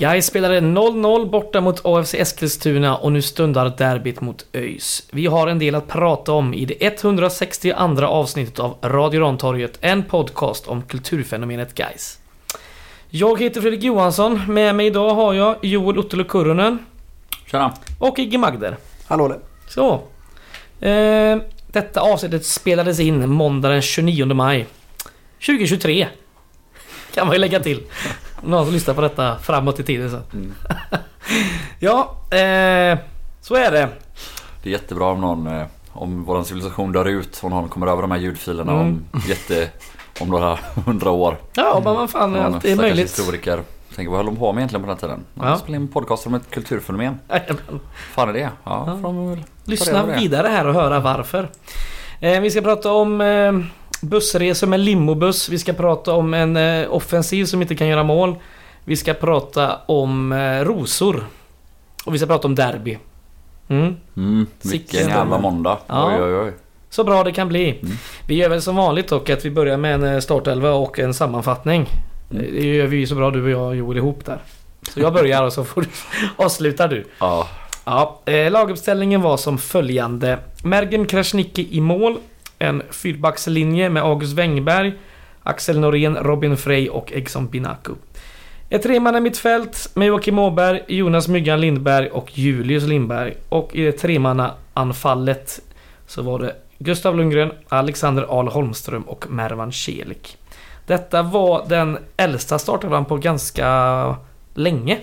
[0.00, 5.08] Gais spelade 0-0 borta mot AFC Eskilstuna och nu stundar derbyt mot ÖIS.
[5.10, 10.04] Vi har en del att prata om i det 162 avsnittet av Radio Rantorget, en
[10.04, 12.18] podcast om kulturfenomenet Gais.
[13.10, 16.78] Jag heter Fredrik Johansson, med mig idag har jag Joel Ottolo Kurunen
[17.50, 17.74] Tjena!
[17.98, 18.76] och Igge Magder.
[19.06, 19.38] Hallå där.
[19.68, 19.92] Så.
[20.86, 21.38] Eh,
[21.72, 24.66] detta avsnittet spelades in måndag den 29 maj
[25.46, 26.08] 2023.
[27.14, 27.82] Kan man ju lägga till.
[28.42, 30.22] Någon som lyssnar på detta framåt i tiden sen.
[30.32, 30.54] Mm.
[31.78, 32.98] ja, eh,
[33.40, 33.88] så är det.
[34.62, 38.02] Det är jättebra om någon, eh, om våran civilisation dör ut och någon kommer över
[38.02, 38.86] de här ljudfilerna Mm.
[38.86, 39.68] om jätte,
[40.20, 41.36] om några hundra år.
[41.54, 43.04] Ja, men vad fan, allt är möjligt.
[43.18, 43.62] historiker.
[43.96, 45.24] Tänker vad höll de på med egentligen på den här tiden?
[45.34, 45.56] Man Ja.
[45.56, 47.18] spelar in podcast om ett kulturfenomen.
[47.30, 47.80] Jajamän.
[48.14, 48.38] fan är det?
[48.40, 48.50] Ja,
[48.86, 48.98] Ja.
[49.02, 50.14] de Lyssna det.
[50.14, 51.48] vidare här och höra varför.
[52.20, 53.52] Eh, vi ska prata om eh,
[54.02, 55.48] bussresor med limobuss.
[55.48, 58.34] Vi ska prata om en eh, offensiv som inte kan göra mål.
[58.84, 61.26] Vi ska prata om eh, rosor.
[62.04, 62.98] Och vi ska prata om derby.
[63.68, 63.96] Mm.
[64.16, 65.78] Mm, vilken jävla måndag.
[65.86, 66.16] Ja.
[66.18, 66.52] Oj oj oj.
[66.90, 67.70] Så bra det kan bli.
[67.70, 67.96] Mm.
[68.26, 71.14] Vi gör väl som vanligt dock att vi börjar med en eh, startelva och en
[71.14, 71.86] sammanfattning.
[72.30, 72.44] Mm.
[72.44, 74.38] Eh, Det gör vi ju så bra du och jag Joel ihop där.
[74.82, 75.88] Så jag börjar och så får du
[76.44, 77.06] avsluta du.
[77.18, 77.48] Ja,
[77.84, 80.38] Ja, eh, laguppställningen var som följande.
[80.64, 82.18] Mergen Krasniqi i mål.
[82.62, 84.92] En fyrbackslinje med August Wengberg,
[85.42, 87.92] Axel Norén, Robin Frey och Egson Binaku.
[88.68, 93.34] Ett tremannamittfält med Joakim Åberg, Jonas Myggan Lindberg och Julius Lindberg.
[93.48, 95.60] Och i det tremannaanfallet
[96.06, 100.38] så var det Gustav Lundgren, Alexander Ahl Holmström och Mervan Celik.
[100.86, 104.16] Detta var den äldsta startelvan på ganska
[104.54, 104.98] länge.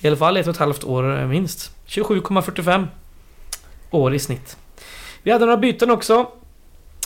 [0.00, 1.76] I alla fall ett och ett halvt år minst.
[1.86, 2.86] 27,45
[3.90, 4.56] år i snitt.
[5.22, 6.26] Vi hade några byten också.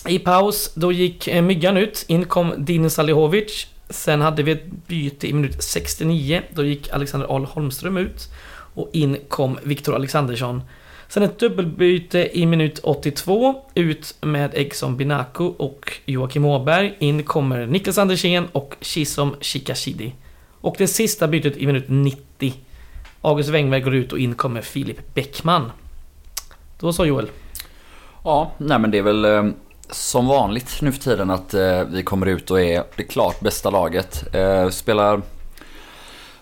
[0.08, 2.04] I paus, då gick eh, Myggan ut.
[2.08, 3.66] In kom Dino Salihovic.
[3.90, 6.42] Sen hade vi ett byte i minut 69.
[6.54, 8.28] Då gick Alexander Ahl Holmström ut.
[8.74, 10.62] Och in kom Viktor Alexandersson.
[11.08, 13.62] Sen ett dubbelbyte i minut 82.
[13.74, 16.96] Ut med Egson Binaku och Joakim Åberg.
[16.98, 20.12] In kommer Niklas Andersén och Chisom Chikashidi.
[20.60, 22.54] Och det sista bytet i minut 90.
[23.20, 25.72] August Wengberg går ut och in kommer Filip Bäckman.
[26.80, 27.28] Då sa Joel.
[28.24, 29.44] ja, nej men det är väl eh,
[29.92, 33.70] som vanligt nu för tiden att eh, vi kommer ut och är det klart bästa
[33.70, 34.34] laget.
[34.34, 35.22] Eh, spelar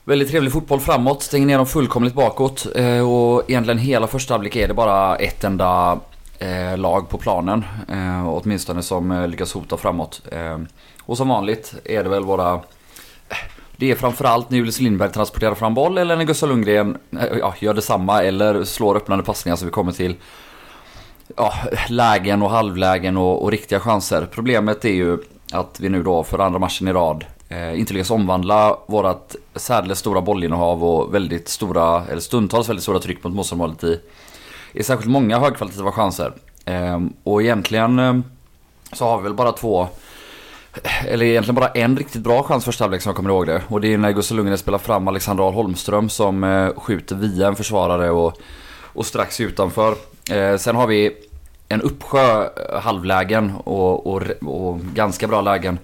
[0.09, 2.67] Väldigt trevlig fotboll framåt, stänger ner dem fullkomligt bakåt.
[2.75, 6.01] Eh, och egentligen hela första halvlek är det bara ett enda
[6.39, 7.65] eh, lag på planen.
[7.89, 10.23] Eh, åtminstone som eh, lyckas hota framåt.
[10.33, 10.59] Eh,
[11.03, 12.55] och som vanligt är det väl våra...
[12.55, 13.37] Eh,
[13.77, 17.55] det är framförallt när Julius Lindberg transporterar fram boll eller när Gustav Lundgren eh, ja,
[17.59, 20.17] gör detsamma eller slår öppnande passningar som vi kommer till.
[21.41, 21.55] Ja,
[21.89, 24.29] lägen och halvlägen och, och riktiga chanser.
[24.31, 25.19] Problemet är ju
[25.53, 29.99] att vi nu då för andra matchen i rad eh, inte lyckas omvandla vårat särdeles
[29.99, 34.01] stora bollinnehav och väldigt stora, eller stundtals väldigt stora tryck mot motståndarmålet i,
[34.73, 36.33] i särskilt många högkvalitativa chanser.
[36.65, 38.19] Eh, och egentligen eh,
[38.93, 39.89] så har vi väl bara två
[41.09, 43.63] eller egentligen bara en riktigt bra chans första halvlek som jag kommer ihåg det.
[43.69, 47.49] Och det är när Gustav Lundgren spelar fram Alexander Ahl Holmström som eh, skjuter via
[47.49, 48.39] en försvarare och,
[48.83, 49.95] och strax utanför.
[50.31, 51.28] Eh, sen har vi
[51.69, 55.79] en uppsjö eh, halvlägen och, och, och ganska bra lägen.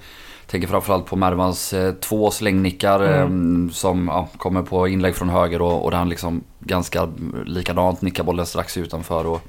[0.46, 3.28] Tänker framförallt på Mervans eh, två slängnickar eh,
[3.72, 7.08] som ja, kommer på inlägg från höger och, och där han liksom ganska
[7.46, 9.26] likadant nickar bollen strax utanför.
[9.26, 9.40] Och,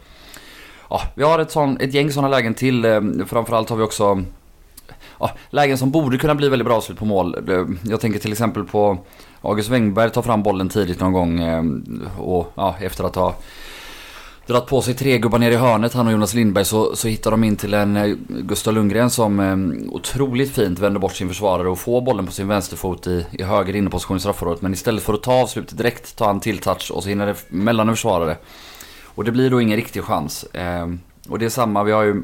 [0.89, 2.85] ja, vi har ett, sån, ett gäng sådana lägen till.
[2.85, 4.23] Eh, framförallt har vi också
[5.19, 7.49] ja, lägen som borde kunna bli väldigt bra avslut på mål.
[7.49, 8.97] Eh, Jag tänker till exempel på
[9.41, 11.63] August Wengberg tar fram bollen tidigt någon gång eh,
[12.19, 13.35] och ja, efter att ha
[14.47, 17.31] dragit på sig tre gubbar ner i hörnet, han och Jonas Lindberg, så, så hittar
[17.31, 21.69] de in till en eh, Gustav Lundgren som eh, otroligt fint vänder bort sin försvarare
[21.69, 24.61] och får bollen på sin vänsterfot i, i höger inneposition i straffområdet.
[24.61, 27.35] Men istället för att ta avslutet direkt tar han till touch och så hinner det
[27.49, 28.37] mellan en försvarare.
[29.05, 30.43] Och det blir då ingen riktig chans.
[30.43, 30.87] Eh,
[31.29, 32.23] och det är samma, vi har ju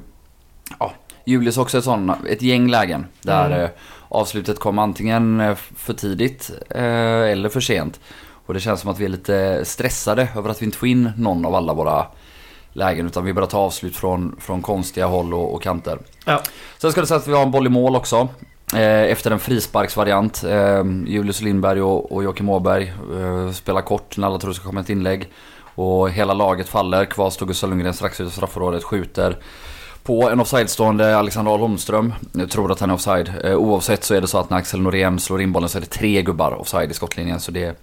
[0.79, 0.94] ja,
[1.25, 3.62] Julius också ett, sån, ett gäng lägen där Mm.
[3.63, 3.69] eh,
[4.09, 8.00] avslutet kom antingen eh, för tidigt eh, eller för sent.
[8.45, 11.11] Och det känns som att vi är lite stressade över att vi inte får in
[11.17, 12.05] någon av alla våra
[12.73, 15.99] lägen utan vi börjar ta avslut från, från konstiga håll och, och kanter.
[16.25, 16.41] Ja.
[16.77, 18.27] Sen ska det sägas att vi har en boll i mål också.
[18.73, 20.43] Eh, efter en frisparksvariant.
[20.43, 24.65] Eh, Julius Lindberg och, och Joakim Åberg eh, spelar kort när alla tror det ska
[24.65, 25.31] komma ett inlägg.
[25.75, 27.05] Och hela laget faller.
[27.05, 29.38] Kvar står Gustav Lundgren strax ut i straffområdet, skjuter
[30.03, 32.13] på en offside-stående Alexander Ahl Holmström.
[32.33, 33.31] Jag tror att han är offside.
[33.43, 35.81] Eh, oavsett så är det så att när Axel Norén slår in bollen så är
[35.81, 37.39] det tre gubbar offside i skottlinjen.
[37.39, 37.75] Så det är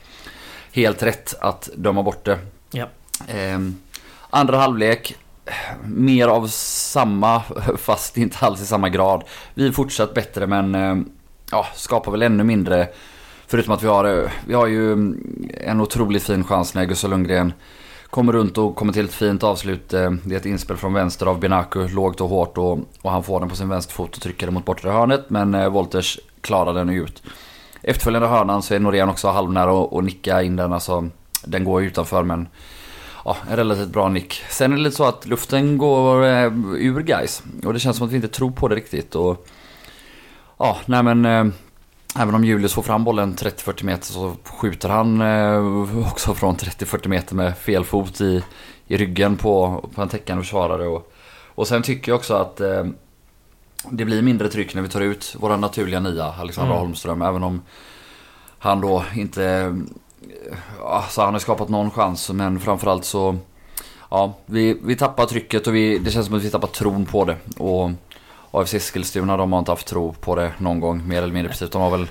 [0.78, 2.38] helt rätt att döma bort det.
[2.70, 2.86] Ja.
[3.26, 3.58] Eh,
[4.30, 5.16] andra halvlek.
[5.84, 7.42] Mer av samma,
[7.78, 9.24] fast inte alls i samma grad.
[9.54, 10.96] Vi är fortsatt bättre men eh,
[11.50, 12.88] ja, skapar väl ännu mindre
[13.50, 14.92] Förutom att vi har, vi har ju
[15.54, 17.52] en otroligt fin chans när Gustav Lundgren
[18.10, 19.88] kommer runt och kommer till ett fint avslut.
[19.88, 23.40] Det är ett inspel från vänster av Benaku, lågt och hårt och, och han får
[23.40, 25.30] den på sin vänsterfot och trycker den mot bortre hörnet.
[25.30, 27.22] Men Wolters klarar den ut.
[27.82, 30.72] Efterföljande hörnan så är Norén också halvnära och, och nicka in den.
[30.72, 31.08] Alltså,
[31.44, 32.48] den går utanför men
[33.24, 34.42] ja, en relativt bra nick.
[34.50, 38.06] Sen är det lite så att luften går eh, ur guys Och det känns som
[38.06, 39.14] att vi inte tror på det riktigt.
[39.14, 39.46] Och,
[40.58, 41.24] ja, nej men...
[41.24, 41.44] Eh,
[42.18, 47.08] även om Julius får fram bollen 30-40 meter så skjuter han eh, också från 30-40
[47.08, 48.44] meter med fel fot i,
[48.86, 50.86] i ryggen på, på en täckande försvarare.
[50.86, 51.12] Och,
[51.54, 52.84] och sen tycker jag också att eh,
[53.90, 56.80] det blir mindre tryck när vi tar ut våra naturliga nia, Alexander mm.
[56.80, 57.22] Holmström.
[57.22, 57.62] Även om
[58.58, 59.74] han då inte
[60.84, 63.36] Alltså han har skapat någon chans men framförallt så...
[64.10, 67.24] Ja, vi, vi tappar trycket och vi, det känns som att vi tappar tron på
[67.24, 67.36] det.
[67.58, 67.90] Och
[68.50, 71.70] AFC Eskilstuna de har inte haft tro på det någon gång mer eller mindre precis.
[71.70, 72.08] De har väl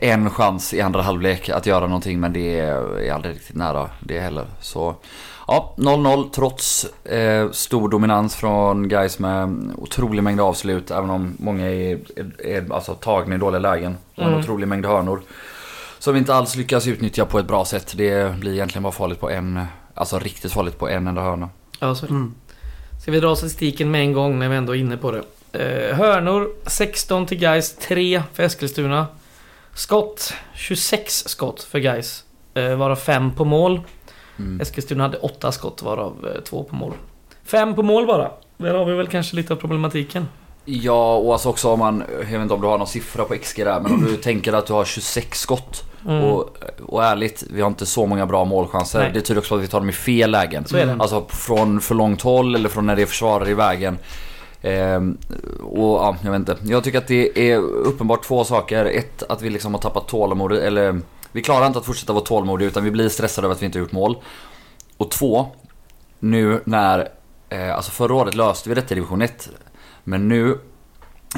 [0.00, 4.20] en chans i andra halvlek att göra någonting men det är aldrig riktigt nära det
[4.20, 4.46] heller.
[4.60, 4.94] Så
[5.46, 10.90] ja, 0-0 trots eh, stor dominans från guys med otrolig mängd avslut.
[10.90, 13.96] Även om många är, är, är alltså, tagna i dåliga lägen.
[14.14, 14.40] Och en mm.
[14.40, 15.22] otrolig mängd hörnor.
[15.98, 17.94] Som vi inte alls lyckas utnyttja på ett bra sätt.
[17.96, 21.48] Det blir egentligen bara farligt på en, alltså riktigt farligt på en enda hörna.
[21.80, 22.34] Ja, så mm.
[23.02, 25.22] Ska vi dra statistiken med en gång när vi ändå är inne på det.
[25.52, 29.06] Eh, hörnor 16 till guys 3 för Eskilstuna.
[29.74, 32.24] Skott 26 skott för guys
[32.54, 33.80] eh, Varav 5 på mål.
[34.38, 34.60] Mm.
[34.60, 36.92] Eskilstuna hade 8 skott varav 2 eh, på mål.
[37.44, 38.30] 5 på mål bara.
[38.56, 40.28] Där har vi väl kanske lite av problematiken.
[40.64, 43.34] Ja, och alltså också om man, jag vet inte om du har någon siffra på
[43.34, 45.84] XG där, men om du tänker att du har 26 skott.
[46.08, 46.24] Mm.
[46.24, 48.98] Och, och ärligt, vi har inte så många bra målchanser.
[48.98, 49.10] Nej.
[49.14, 50.64] Det tyder också på att vi tar dem i fel lägen.
[50.70, 50.96] Det.
[50.98, 53.98] Alltså från för långt håll eller från när det är försvarare i vägen.
[54.62, 55.18] Ehm,
[55.62, 56.56] och ja, jag vet inte.
[56.62, 58.84] Jag tycker att det är uppenbart två saker.
[58.84, 60.52] Ett, att vi liksom har tappat tålamod.
[60.52, 61.00] Eller
[61.32, 63.78] vi klarar inte att fortsätta vara tålmodiga utan vi blir stressade över att vi inte
[63.78, 64.16] har gjort mål.
[64.96, 65.46] Och två,
[66.18, 67.08] nu när...
[67.48, 69.48] Eh, alltså förra året löste vi detta i division 1.
[70.04, 70.58] Men nu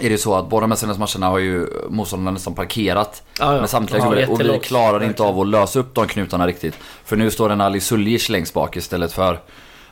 [0.00, 3.54] är det så att båda de här senaste matcherna har ju motståndarna nästan parkerat ja,
[3.54, 3.60] ja.
[3.60, 6.74] med samtliga ja, Och vi klarar inte av att lösa upp de knutarna riktigt.
[7.04, 9.40] För nu står en Ali Suljic längst bak istället för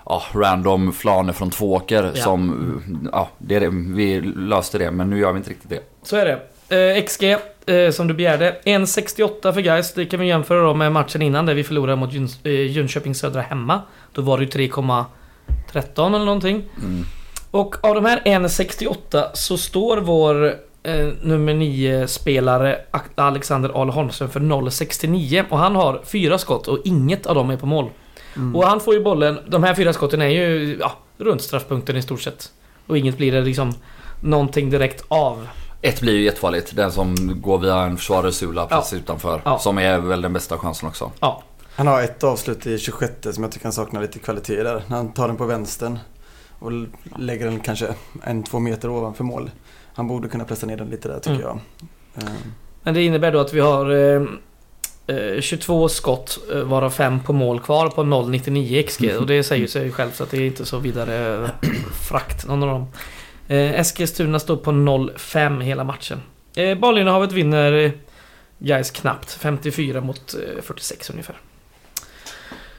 [0.06, 2.22] ja, random flaner från Tvååker ja.
[2.22, 3.10] som...
[3.12, 3.68] Ja, det är det.
[3.70, 5.80] vi löste det men nu gör vi inte riktigt det.
[6.02, 6.96] Så är det.
[6.96, 8.56] Eh, XG, eh, som du begärde.
[8.64, 9.94] 1.68 för guys.
[9.94, 13.14] Det kan vi jämföra då med matchen innan där vi förlorade mot Jön, eh, Jönköping
[13.14, 13.80] Södra hemma.
[14.12, 16.64] Då var det ju 3,13 eller någonting.
[16.82, 17.04] Mm.
[17.50, 22.80] Och av de här 1,68 så står vår eh, nummer 9 spelare
[23.14, 27.56] Alexander Ahl Holmström för 0,69 och han har fyra skott och inget av dem är
[27.56, 27.90] på mål.
[28.36, 28.56] Mm.
[28.56, 32.02] Och han får ju bollen, de här fyra skotten är ju ja, runt straffpunkten i
[32.02, 32.52] stort sett.
[32.86, 33.74] Och inget blir det liksom
[34.20, 35.48] någonting direkt av.
[35.82, 38.98] Ett blir ju jättefarligt, den som går via en försvarare Sula precis ja.
[38.98, 39.42] utanför.
[39.44, 39.58] Ja.
[39.58, 41.10] Som är väl den bästa chansen också.
[41.20, 41.42] Ja.
[41.74, 44.82] Han har ett avslut i 26 som jag tycker han saknar lite kvalitet där.
[44.86, 45.98] När han tar den på vänstern
[46.58, 46.72] och
[47.18, 49.50] lägger den kanske en, två meter ovanför mål.
[49.94, 51.42] Han borde kunna pressa ner den lite där tycker mm.
[51.42, 51.58] jag.
[52.24, 52.32] Eh.
[52.82, 53.90] Men det innebär då att vi har
[55.06, 59.42] eh, 22 eh, skott eh, varav 5 på mål kvar på 0,99 XG och det
[59.42, 61.50] säger sig själv så att det är inte så vidare
[62.08, 62.86] frakt någon av dem.
[63.52, 66.20] Eh, Eskilstuna står på 0,5 hela matchen.
[66.56, 67.92] Eh, Bollinnehavet vinner
[68.58, 71.36] Gais knappt 54 mot 46 ungefär.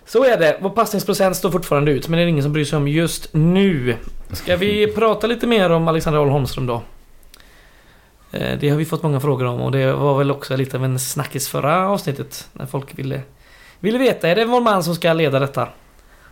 [0.06, 0.58] Så är det.
[0.62, 3.96] Vår passningsprocent står fortfarande ut, men det är ingen som bryr sig om just nu.
[4.32, 6.82] Ska vi prata lite mer om Alexander Ahl Holmström då?
[8.32, 10.86] Eh, det har vi fått många frågor om och det var väl också lite av
[10.86, 12.50] en snackis förra avsnittet.
[12.53, 13.22] När folk ville,
[13.80, 15.68] ville veta, är det vår man som ska leda detta?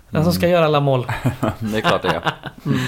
[0.10, 0.53] Den som ska mm.
[0.53, 1.07] göra alla mål?
[1.60, 2.33] det är klart det är.
[2.65, 2.79] Mm.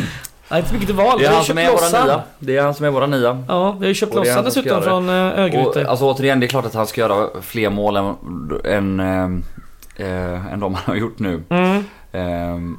[0.53, 1.19] Det är inte mycket val.
[1.19, 2.21] Det är, han som är våra nia.
[2.39, 3.43] Det är han som är våra nia.
[3.47, 5.89] Ja, vi har ju köpt loss dessutom från eh, Örgryte.
[5.89, 8.15] Alltså återigen, det är klart att han ska göra fler mål än,
[8.65, 8.99] än
[9.95, 11.43] eh, än de han har gjort nu.
[11.49, 11.83] Mm.
[12.11, 12.75] Eh,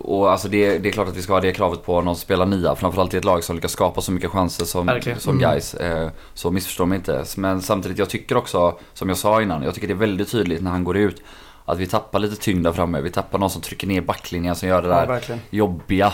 [0.00, 2.22] och alltså det, det, är klart att vi ska ha det kravet på någon som
[2.22, 2.74] spelar nia.
[2.74, 5.50] Framförallt i ett lag som lyckas skapa så mycket chanser som, som mm.
[5.50, 5.74] guys.
[5.74, 7.24] Eh, så missförstå mig inte.
[7.36, 10.62] Men samtidigt, jag tycker också, som jag sa innan, jag tycker det är väldigt tydligt
[10.62, 11.22] när han går ut
[11.64, 13.00] att vi tappar lite tyngd där framme.
[13.00, 16.12] Vi tappar någon som trycker ner backlinjen som gör det där ja, jobbiga.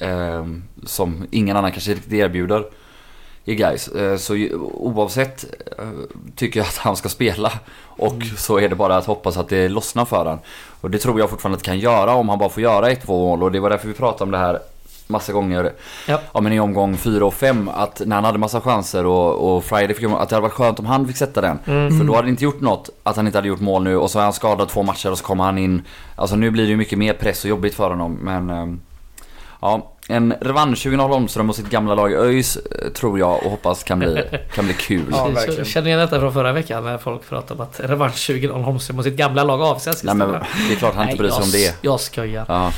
[0.00, 0.46] Eh,
[0.86, 2.64] som ingen annan kanske riktigt erbjuder
[3.44, 3.88] i guys.
[3.88, 4.34] Eh, så
[4.74, 5.44] oavsett
[5.78, 5.84] eh,
[6.36, 7.52] tycker jag att han ska spela.
[7.82, 8.36] Och mm.
[8.36, 10.38] så är det bara att hoppas att det lossnar för honom.
[10.80, 13.26] Och det tror jag fortfarande att kan göra om han bara får göra ett, två
[13.26, 13.42] mål.
[13.42, 14.58] Och det var därför vi pratade om det här
[15.06, 15.72] massa gånger.
[16.08, 16.20] Ja.
[16.32, 19.64] ja men i omgång 4 och 5 att när han hade massa chanser och, och
[19.64, 21.58] Friday fick att det hade varit skönt om han fick sätta den.
[21.66, 21.98] Mm.
[21.98, 24.10] För då hade det inte gjort något att han inte hade gjort mål nu och
[24.10, 25.82] så är han skadad två matcher och så kommer han in.
[26.16, 28.80] Alltså nu blir det ju mycket mer press och jobbigt för honom men...
[29.60, 33.84] Ja, en revansch 20 Holmström och sitt gamla lag ÖIS eh, tror jag och hoppas
[33.84, 34.22] kan bli,
[34.54, 35.04] kan bli kul.
[35.10, 35.64] Ja, verkligen.
[35.64, 38.98] Känner ni igen detta från förra veckan när folk pratade om att revansch 20-0 Holmström
[38.98, 40.04] och sitt gamla lag avsätts?
[40.04, 41.78] Nej men det är klart han inte bryr sig om det.
[41.82, 42.44] Jag skojar.
[42.48, 42.72] Ja,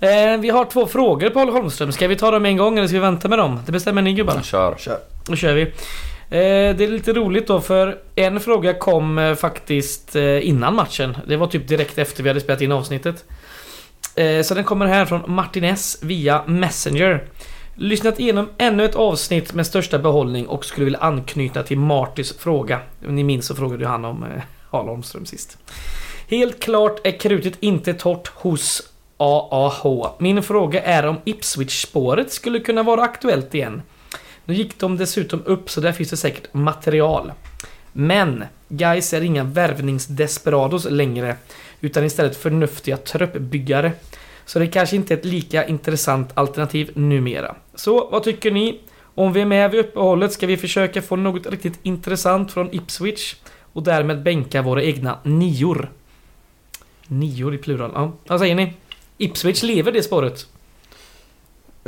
[0.00, 1.92] Eh, vi har två frågor på Holmström.
[1.92, 3.60] Ska vi ta dem en gång eller ska vi vänta med dem?
[3.66, 4.40] Det bestämmer ni gubbar.
[4.42, 4.74] kör.
[4.78, 4.98] Kör.
[5.26, 5.62] Då kör vi.
[5.62, 11.16] Eh, det är lite roligt då för en fråga kom eh, faktiskt innan matchen.
[11.26, 13.24] Det var typ direkt efter vi hade spelat in avsnittet.
[14.18, 17.28] Eh, så den kommer här från Martin S via Messenger.
[17.74, 22.80] Lyssnat igenom ännu ett avsnitt med största behållning och skulle vilja anknyta till Martys fråga.
[23.00, 25.58] Ni minns så frågade ju han om eh, Harald Holmström sist.
[26.28, 30.10] Helt klart är krutet inte torrt hos AAH.
[30.18, 33.82] Min fråga är om Ipswich-spåret skulle kunna vara aktuellt igen.
[34.44, 37.32] Nu gick de dessutom upp så där finns det säkert material.
[38.00, 41.36] Men guys är inga värvningsdesperados längre
[41.80, 43.92] utan istället förnuftiga truppbyggare.
[44.44, 47.56] Så det kanske inte är ett lika intressant alternativ numera.
[47.74, 48.80] Så vad tycker ni?
[49.00, 53.34] Om vi är med vid uppehållet ska vi försöka få något riktigt intressant från Ipswich
[53.72, 55.90] och därmed bänka våra egna nior.
[57.06, 58.12] Nior i plural, ja.
[58.26, 58.72] Vad säger ni?
[59.18, 60.46] Ipswich lever det spåret?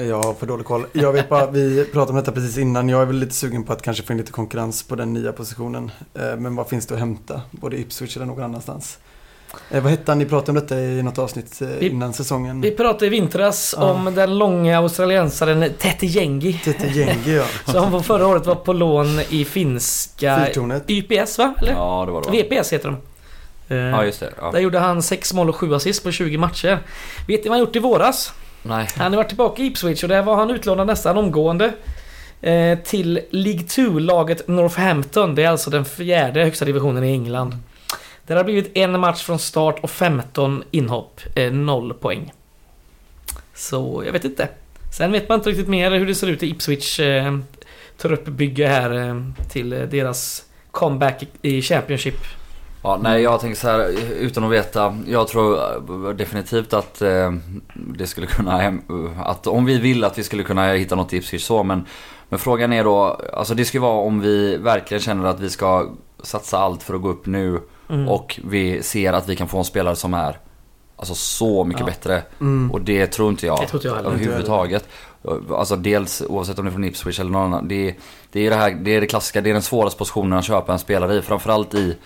[0.09, 0.87] Jag har för dålig koll.
[0.93, 2.89] Jag vet bara, vi pratade om detta precis innan.
[2.89, 5.33] Jag är väl lite sugen på att kanske få in lite konkurrens på den nya
[5.33, 5.91] positionen.
[6.15, 7.41] Eh, Men vad finns det att hämta?
[7.51, 8.99] Både i Ipswich eller någon annanstans.
[9.71, 10.19] Eh, Vad hette han?
[10.19, 12.61] Ni pratade om detta i något avsnitt eh, Vi- innan säsongen.
[12.61, 13.91] Vi pratade i vintras Ja.
[13.93, 16.53] om den långa australiensaren Tete Jengi.
[16.65, 17.45] Tete Jengi ja.
[17.73, 20.85] Som förra året var på lån i finska Fyrtornet.
[20.91, 21.55] YPS va?
[21.59, 21.73] Eller?
[21.73, 22.43] Ja det var det?
[22.43, 22.97] VPS heter de.
[23.75, 24.33] Ja just det.
[24.41, 24.51] Ja.
[24.53, 26.79] Där gjorde han 6 mål och 7 assist på 20 matcher.
[27.29, 28.33] Vet ni vad han gjort i våras?
[28.63, 28.89] Nej.
[28.97, 31.73] Han har varit tillbaka i Ipswich och där var han utlånad nästan omgående.
[32.41, 35.35] Eh, till League 2-laget Northampton.
[35.35, 37.57] Det är alltså den fjärde högsta divisionen i England.
[38.27, 41.21] Där har blivit en match från start och 15 inhopp.
[41.35, 42.33] Eh, noll poäng.
[43.55, 44.49] Så jag vet inte.
[44.93, 47.39] Sen vet man inte riktigt mer hur det ser ut i Ipswich eh,
[47.97, 52.17] truppbygge här eh, till eh, deras comeback i Championship.
[52.83, 54.97] Ja, nej jag tänker så här utan att veta.
[55.07, 57.33] Jag tror eh, definitivt att eh,
[57.75, 58.83] det skulle kunna hem-
[59.25, 61.85] att om vi vill att vi skulle kunna hitta något i Ipswich så men
[62.29, 65.51] men frågan är då, alltså det ska ju vara om vi verkligen känner att vi
[65.51, 65.87] ska
[66.23, 68.09] satsa allt för att gå upp nu Mm.
[68.09, 70.39] och vi ser att vi kan få en spelare som är
[70.97, 71.87] alltså så mycket Ja.
[71.87, 72.23] bättre.
[72.41, 72.71] Mm.
[72.71, 74.89] Och det tror inte jag, tror jag överhuvudtaget.
[75.55, 77.69] Alltså dels oavsett om det är från Ipswich eller någon annan.
[77.69, 77.95] Det,
[78.33, 80.73] det är det här, det är det klassiska, det är den svåraste positionen att köpa
[80.73, 81.23] en spelare i.
[81.23, 81.97] Framförallt i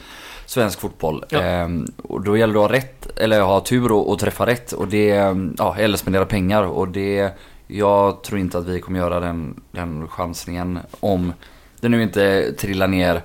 [0.46, 1.24] svensk fotboll.
[1.28, 1.40] Ja.
[1.40, 4.72] Ehm, och då gäller det att ha rätt, eller ha tur och, och träffa rätt.
[4.72, 6.62] Och det, ja, eller spendera pengar.
[6.62, 7.30] Och det,
[7.66, 11.32] jag tror inte att vi kommer göra den, den chansningen om
[11.80, 13.22] det nu inte trillar ner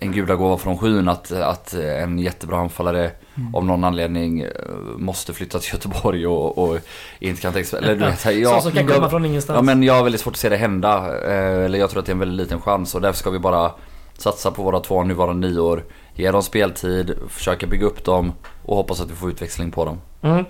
[0.00, 3.10] en gudagåva från skyn att, att en jättebra anfallare
[3.54, 4.50] av någon anledning eh,
[4.96, 6.78] måste flytta till Göteborg och, och
[7.18, 7.78] inte kan sig...
[7.78, 9.56] Eller du vet, jag, som kan komma från ingenstans.
[9.56, 11.18] Ja men jag har väldigt svårt att se det hända.
[11.26, 13.38] Eh, Eller jag tror att det är en väldigt liten chans och därför ska vi
[13.38, 13.70] bara
[14.18, 15.84] satsa på våra två nuvarande nior.
[16.16, 18.32] Ge dem speltid, försöka bygga upp dem
[18.64, 20.00] och hoppas att vi får utväxling på dem.
[20.22, 20.44] Mm.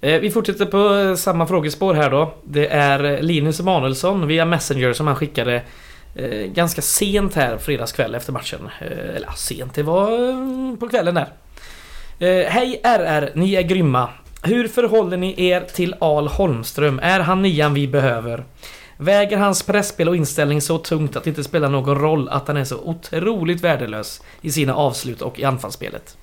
[0.00, 2.34] Eh, Vi fortsätter på eh, samma frågespår här då.
[2.44, 5.62] Det är Linus Emanuelsson via Messenger som han skickade
[6.14, 8.68] eh, ganska sent här fredagskväll efter matchen.
[8.80, 11.28] Eh, eller sent, det var mm, på kvällen där.
[12.18, 14.08] Eh, Hej RR, ni är grymma.
[14.42, 17.00] Hur förhåller ni er till Al Holmström?
[17.02, 18.44] Är han nian vi behöver?
[19.00, 22.56] Väger hans pressspel och inställning så tungt att det inte spelar någon roll att han
[22.56, 26.16] är så otroligt värdelös i sina avslut och i anfallsspelet?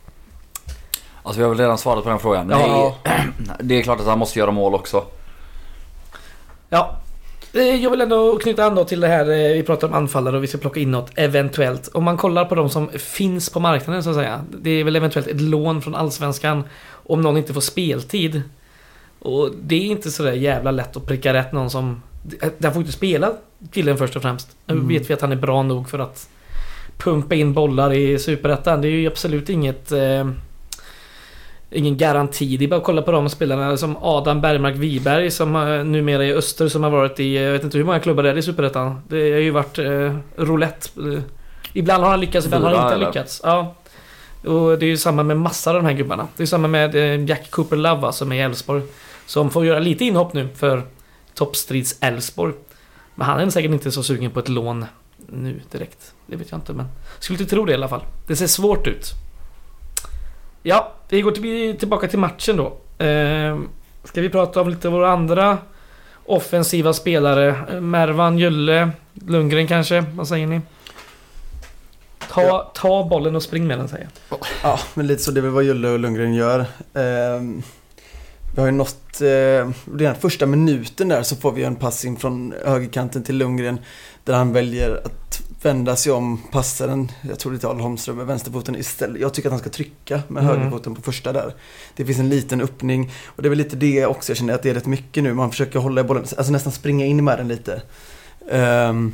[1.24, 2.50] Alltså vi har väl redan svarat på den frågan.
[2.50, 2.96] Ja.
[3.04, 3.18] Nej,
[3.60, 5.04] det är klart att han måste göra mål också.
[6.70, 6.98] Ja.
[7.54, 10.38] Eh, Jag vill ändå knyta an då till det här eh, vi pratar om anfallare
[10.38, 11.88] och vi ska plocka in något eventuellt.
[11.94, 14.42] Om man kollar på de som finns på marknaden så att säga.
[14.50, 18.42] Det är väl eventuellt ett lån från Allsvenskan om någon inte får speltid.
[19.20, 22.02] Och det är inte sådär jävla lätt att pricka rätt någon som...
[22.58, 23.32] Den får inte spela
[23.72, 24.56] killen först och främst.
[24.66, 24.88] Nu Mm.
[24.88, 26.30] vet vi att han är bra nog för att
[26.98, 28.82] pumpa in bollar i Superettan.
[28.82, 29.92] Det är ju absolut inget...
[29.92, 30.28] Eh,
[31.72, 32.58] ingen garanti.
[32.58, 36.26] Det är bara att kolla på de spelarna som Adam Bergmark Wiberg som eh, numera
[36.26, 38.42] är Öster som har varit i, jag vet inte hur många klubbar det är i
[38.42, 39.02] Superettan.
[39.08, 40.90] Det har ju varit eh, roulette.
[41.14, 41.20] Eh,
[41.74, 43.06] Ibland har han lyckats, ibland har han inte eller?
[43.06, 43.42] lyckats.
[43.44, 43.76] Ja.
[44.44, 46.28] Och det är ju samma med massa av de här gubbarna.
[46.38, 48.82] Det är samma med eh, Jack Cooper Love som är i Elfsborg.
[49.26, 50.82] Som får göra lite inhopp nu för
[51.36, 52.54] toppstrids Elfsborg.
[53.16, 54.86] Men han är säkert inte så sugen på ett lån
[55.30, 56.14] nu direkt.
[56.26, 56.86] Det vet jag inte men...
[57.20, 58.04] Skulle inte tro det i alla fall.
[58.28, 59.12] Det ser svårt ut.
[60.64, 62.66] Ja, vi går till, tillbaka till matchen då.
[63.06, 63.60] Eh,
[64.04, 65.58] ska vi prata om lite våra andra
[66.26, 67.56] offensiva spelare?
[67.72, 70.02] Eh, Mervan, Julle, Lundgren kanske?
[70.02, 70.62] Vad säger ni?
[72.30, 74.40] Ta, ta bollen och spring med den säger jag.
[74.64, 76.66] Ja, men lite så det är väl vad Julle och Lundgren gör.
[76.94, 77.64] Ehm,
[78.56, 82.18] Vi har ju nått, eh, redan första minuten där så får vi en pass in
[82.18, 83.80] från högerkanten till Lundgren.
[84.24, 88.18] Där han väljer att vända sig om, passa den, jag tror det är till Holmström
[88.18, 89.22] med vänsterfoten istället.
[89.22, 90.56] Jag tycker att han ska trycka med Mm.
[90.58, 91.54] högerfoten på första där.
[91.96, 94.64] Det finns en liten öppning och det är väl lite det också jag känner att
[94.64, 95.34] det är rätt mycket nu.
[95.34, 97.82] Man försöker hålla i bollen, alltså nästan springa in med den lite.
[98.52, 99.14] Ehm,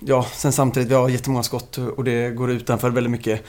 [0.00, 3.42] ja, sen samtidigt, vi har jättemånga skott och det går utanför väldigt mycket.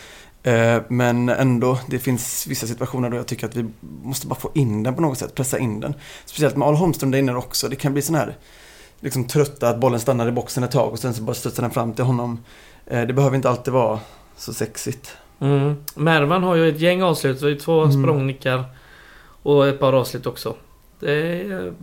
[0.45, 3.65] Eh, Men ändå, det finns vissa situationer då jag tycker att vi
[4.03, 5.93] måste bara få in den på något sätt, pressa in den.
[6.25, 7.69] Speciellt med Arl Holmström där inne också.
[7.69, 8.35] Det kan bli sån här
[8.99, 11.71] liksom trötta att bollen stannar i boxen ett tag och sen så bara studsar den
[11.71, 12.39] fram till honom.
[12.85, 13.99] Eh, Det behöver inte alltid vara
[14.37, 15.17] så sexigt.
[15.39, 15.75] Mm.
[15.95, 18.03] Mervan har ju ett gäng avslut, det är två Mm.
[18.03, 18.63] språngnickar
[19.43, 20.55] och ett par avslut också.
[20.99, 21.11] Det
[21.41, 21.73] är,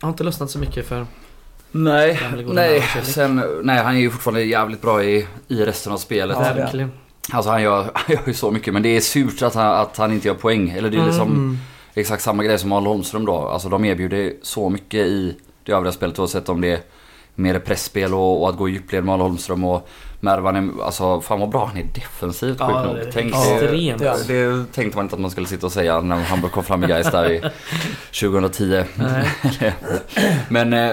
[0.00, 1.06] har inte lossnat så mycket för...
[1.74, 6.36] Nej, nej, sen, nej, han är ju fortfarande jävligt bra i, i resten av spelet.
[6.40, 6.92] Ja, verkligen.
[7.30, 9.96] Alltså han gör, han gör ju så mycket men det är surt att han, att
[9.96, 10.70] han inte gör poäng.
[10.70, 11.58] Eller det är liksom Mm.
[11.94, 13.48] exakt samma grej som Arl Holmström då.
[13.48, 16.80] Alltså de erbjuder så mycket i det övriga spelet oavsett om det är
[17.34, 19.88] mer pressspel och, och att gå i djupled med Arl Holmström och
[20.20, 23.12] Mervan är, alltså fan vad bra han är defensivt Ja, sjukt nog.
[23.12, 23.98] Tänk, extremt.
[24.28, 26.84] det, det tänkte man inte att man skulle sitta och säga när han kom fram
[26.84, 27.40] i Gais där i
[28.20, 28.84] 2010.
[28.94, 29.28] Nej.
[30.48, 30.90] Men, eh,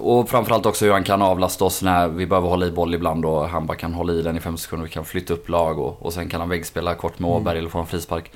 [0.00, 3.24] och framförallt också hur han kan avlasta oss när vi behöver hålla i boll ibland
[3.24, 4.86] och han bara kan hålla i den i fem sekunder.
[4.86, 7.68] Vi kan flytta upp lag och, och sen kan han väggspela kort med Åberg eller
[7.68, 8.30] få en frispark.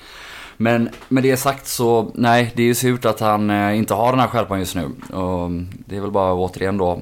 [0.56, 4.10] Men med det sagt så, nej det är ju surt att han eh, inte har
[4.10, 4.84] den här skärpan just nu.
[5.16, 5.50] Och
[5.86, 7.00] det är väl bara återigen då.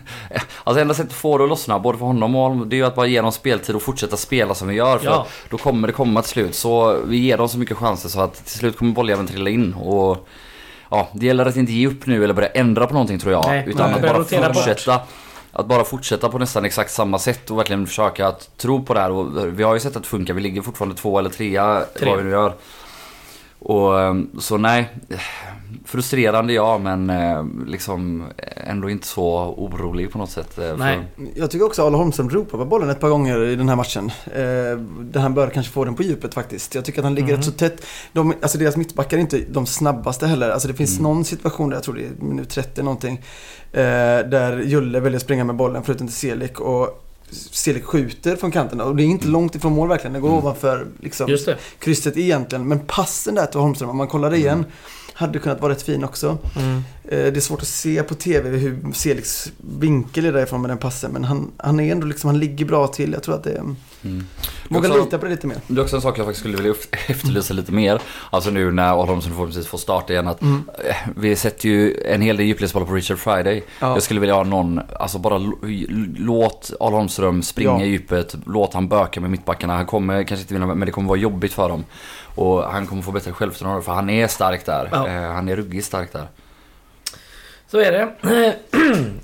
[0.64, 2.78] alltså enda sättet att få det att lossna, både för honom och honom, det är
[2.78, 4.98] ju att bara ge dem speltid och fortsätta spela som vi gör.
[4.98, 5.26] För Ja.
[5.50, 6.54] då kommer det komma till slut.
[6.54, 9.74] Så vi ger dem så mycket chanser så att till slut kommer bolljäveln trilla in.
[9.74, 10.28] Och
[10.90, 13.44] ja, det gäller att inte ge upp nu eller börja ändra på någonting tror jag.
[13.46, 14.54] Nej, utan att bara bort.
[14.54, 15.00] fortsätta.
[15.52, 19.00] Att bara fortsätta på nästan exakt samma sätt och verkligen försöka att tro på det
[19.00, 19.10] här.
[19.10, 20.34] Och vi har ju sett att det funkar.
[20.34, 22.10] Vi ligger fortfarande två eller trea, Tre.
[22.10, 22.52] vad vi nu gör.
[23.58, 24.88] Och ehm, så nej,
[25.84, 28.24] frustrerande ja men eh, liksom
[28.56, 30.58] ändå inte så orolig på något sätt.
[30.58, 31.00] eh, Nej.
[31.34, 34.10] Jag tycker också att Holmström ropar på bollen ett par gånger i den här matchen.
[34.26, 36.74] Eh, där han bör kanske få den på djupet faktiskt.
[36.74, 37.36] Jag tycker att han ligger Mhm.
[37.36, 37.86] rätt så tätt.
[38.12, 40.50] De, alltså deras mittbackar är inte de snabbaste heller.
[40.50, 41.02] Alltså det finns Mm.
[41.02, 43.22] någon situation där, jag tror det är minut 30 någonting.
[43.72, 48.80] Där Julle väljer att springa med bollen förutom till Selik och Selik skjuter från kanten
[48.80, 50.12] och det är inte långt ifrån mål verkligen.
[50.12, 50.38] Det går Mm.
[50.38, 51.56] ovanför liksom, Just det.
[51.78, 52.68] krysset egentligen.
[52.68, 54.64] Men passen där till Holmström, om man kollar igen,
[55.18, 56.38] hade kunnat vara rätt fin också.
[56.56, 56.76] Mm.
[57.04, 60.78] Eh, Det är svårt att se på TV hur Seliks vinkel är därifrån med den
[60.78, 61.10] passen.
[61.12, 63.12] Men han, han är ändå liksom, han ligger bra till.
[63.12, 63.58] Jag tror att det är...
[64.04, 64.24] Mm.
[64.68, 65.56] Våga lita på det lite mer.
[65.66, 66.74] Det är också en sak jag faktiskt skulle vilja
[67.08, 68.00] efterlysa lite mer.
[68.30, 70.28] Alltså nu när Adolfsson förhoppningsvis får starta igen.
[70.28, 70.62] Att Mm.
[70.88, 73.64] eh, vi sätter ju en hel del djupledsbollar på Richard Friday.
[73.80, 73.92] Ja.
[73.92, 75.38] Jag skulle vilja ha någon, alltså bara
[76.18, 77.82] låt Arl Holmström springa Ja.
[77.84, 78.34] i djupet.
[78.46, 79.76] Låt han böka med mittbackarna.
[79.76, 81.84] Han kommer kanske inte vinna men det kommer vara jobbigt för dem.
[82.38, 84.88] Och han kommer få bättre självförtroende för han är stark där.
[84.92, 85.08] Ja.
[85.08, 86.26] Eh, han är ruggigt stark där.
[87.70, 88.54] Så är det.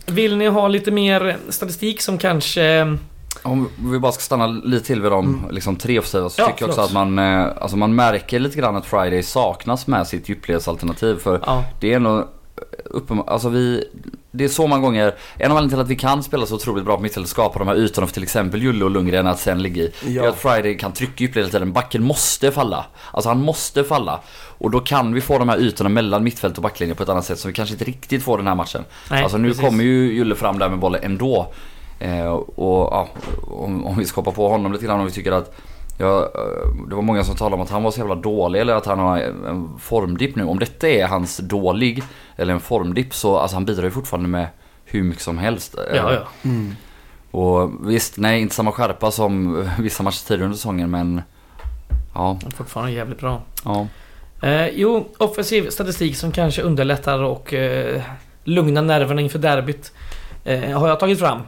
[0.12, 2.96] Vill ni ha lite mer statistik som kanske...
[3.42, 5.50] Om vi bara ska stanna lite till vid de Mm.
[5.54, 8.58] liksom, tre offensiva så Ja, tycker jag också att man, eh, alltså man märker lite
[8.58, 11.16] grann att Friday saknas med sitt djupledsalternativ.
[11.18, 12.28] För Ja, Det är ändå
[13.26, 13.84] alltså vi,
[14.30, 16.84] det är så många gånger, en av anledningarna till att vi kan spela så otroligt
[16.84, 19.62] bra på mittfältet, skapa de här ytorna för till exempel Julle och Lundgren att sen
[19.62, 19.92] ligga i.
[20.04, 20.28] Det är Ja.
[20.28, 22.86] att Friday kan trycka djupled hela tiden, backen måste falla.
[23.12, 24.20] Alltså han måste falla.
[24.58, 27.24] Och då kan vi få de här ytorna mellan mittfält och backlinje på ett annat
[27.24, 28.84] sätt som vi kanske inte riktigt får den här matchen.
[29.10, 29.64] nej, alltså nu precis.
[29.64, 31.52] kommer ju Julle fram där med bollen ändå.
[31.98, 33.08] Eh, och ja,
[33.42, 35.54] om, om vi ska hoppa på honom lite grann om vi tycker att
[35.98, 38.74] Ja, eh, det var många som talade om att han var så jävla dålig eller
[38.74, 40.44] att han har en formdipp nu.
[40.44, 42.02] Om detta är hans dålig
[42.36, 44.46] eller en formdipp så alltså han bidrar ju fortfarande med
[44.84, 45.74] hur mycket som helst.
[45.74, 46.20] Eh, Ja, ja.
[46.44, 46.76] Mm.
[47.30, 51.22] Och visst, nej inte samma skärpa som vissa matcher tidigare under säsongen men
[52.14, 53.42] ja, Han är Fortfarande jävligt bra.
[53.64, 53.86] ja.
[54.42, 58.02] Eh, jo, offensiv statistik som kanske underlättar och eh,
[58.44, 59.92] lugnar nerverna inför derbyt.
[60.44, 61.40] Eh, har jag tagit fram.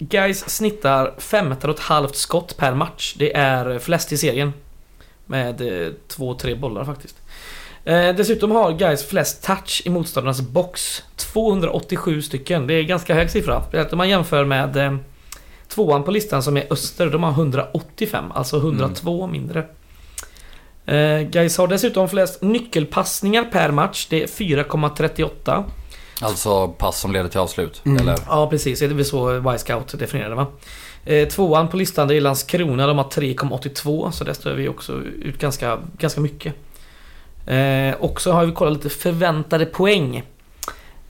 [0.00, 3.14] Eh, Guys snittar 15,5 skott per match.
[3.18, 4.52] Det är flest i serien.
[5.26, 7.16] Med eh, två, tre bollar faktiskt.
[7.84, 11.02] Eh, dessutom har Guys flest touch i motståndarnas box.
[11.16, 12.66] 287 stycken.
[12.66, 13.62] Det är ganska hög siffra.
[13.92, 14.96] Om man jämför med eh,
[15.68, 17.06] tvåan på listan som är Öster.
[17.06, 19.64] De har 185, alltså 102 mindre.
[20.86, 24.06] Eh, Guys har dessutom flest nyckelpassningar per match.
[24.10, 25.64] Det är 4,38.
[26.20, 27.82] Alltså pass som leder till avslut.
[27.84, 28.02] Mm.
[28.02, 28.18] Eller?
[28.26, 30.46] Ja precis, det är väl så Y-scout definierade va?
[31.04, 34.92] Eh, tvåan på listan det är Landskrona, de har 3,82 så där står vi också
[35.22, 36.54] ut ganska, ganska mycket.
[37.46, 40.22] Eh, och så har vi kollat lite förväntade poäng.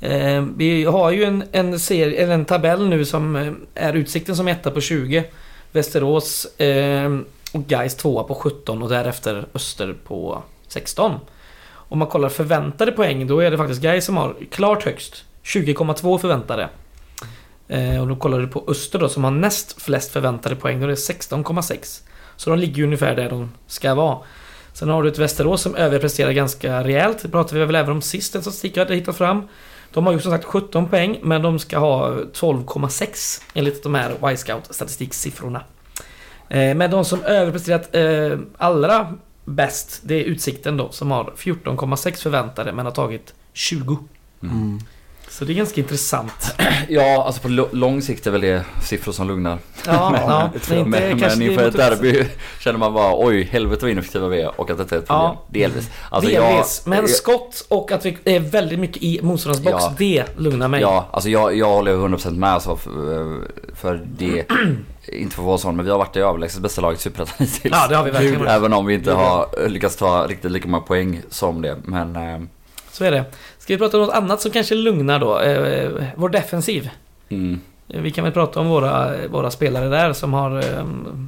[0.01, 4.37] Eh, vi har ju en, en, serie, eller en tabell nu som eh, är Utsikten
[4.37, 5.25] som etta på 20.
[5.73, 7.19] Västerås eh,
[7.53, 11.13] och Gais tvåa på 17 och därefter Öster på 16.
[11.91, 15.25] Om man kollar förväntade poäng, då är det faktiskt Gais som har klart högst.
[15.45, 16.69] 20,2 förväntade.
[17.69, 20.85] Eh, och då kollar du på Öster då som har näst flest förväntade poäng, då
[20.85, 22.03] är det 16,6.
[22.37, 24.19] Så de ligger ju ungefär där de ska vara.
[24.73, 27.19] Sen har du ett Västerås som överpresterar ganska rejält.
[27.23, 29.49] Det pratade vi väl även om sist, en statistik jag hade hittat fram.
[29.93, 34.31] De har ju som sagt 17 poäng, men de ska ha 12,6 enligt de här
[34.33, 35.65] Y-scout statistiksiffrorna.
[36.49, 39.15] Eh, men de som överpresterat eh, allra
[39.51, 43.99] bäst, det är Utsikten då, som har 14,6 förväntade, men har tagit 20.
[44.43, 44.81] Mm.
[45.29, 46.55] Så det är ganska intressant.
[46.89, 49.59] Ja, alltså på lång sikt är väl det siffror som lugnar.
[49.87, 50.51] Ja, ja.
[50.69, 52.25] det inte, men kanske men är inför ett derby
[52.61, 55.23] känner man bara oj, helvete vad ineffektiva vi är och att detta är ett problem.
[55.37, 55.45] Ja.
[55.49, 55.91] Delvis.
[56.11, 56.83] Alltså Delvis.
[56.85, 59.95] jag, men jag- skott och att vi är väldigt mycket i motståndarens box, Ja.
[59.99, 60.81] det lugnar mig.
[60.81, 64.45] Ja, alltså jag, jag håller 100% med alltså, för, för det,
[65.13, 67.35] inte för att vara sån, men vi har varit det överlägset bästa laget i Superettan
[67.39, 67.75] hittills.
[67.77, 68.51] Ja, det har vi verkligen varit.
[68.51, 71.77] Även om vi inte har lyckats ta riktigt lika många poäng som det.
[71.85, 72.41] Men eh,
[72.93, 73.25] Så är det.
[73.59, 75.39] Ska vi prata om något annat som kanske lugnar då?
[75.41, 76.91] Eh, vår defensiv.
[77.29, 80.85] mm, Eh, Vi kan väl prata om våra, våra spelare där som har eh,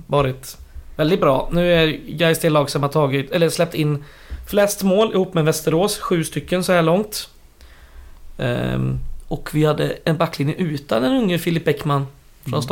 [0.06, 0.56] varit
[0.96, 1.48] väldigt bra.
[1.52, 4.04] Nu är Gais det lag som har tagit, eller släppt in
[4.48, 5.98] flest mål ihop med Västerås.
[5.98, 7.28] Sju stycken så här långt.
[8.38, 12.06] Ehm, och vi hade en backlinje utan den unge Filip Bäckman
[12.44, 12.62] från Mm.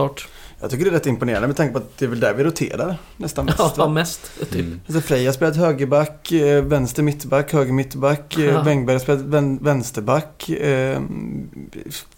[0.61, 2.45] Jag tycker det är rätt imponerande med tanke på att det är väl där vi
[2.45, 3.59] roterar nästan mest.
[3.59, 3.89] Ja, va?
[3.89, 4.31] mest.
[4.51, 4.55] Typ.
[4.55, 4.81] mm.
[4.87, 8.37] Alltså Freja har spelat högerback, eh, vänster mittback, höger mittback.
[8.39, 8.63] eh, Ja.
[8.63, 10.49] Wängberg har spelat vän, vänsterback.
[10.49, 11.01] Eh,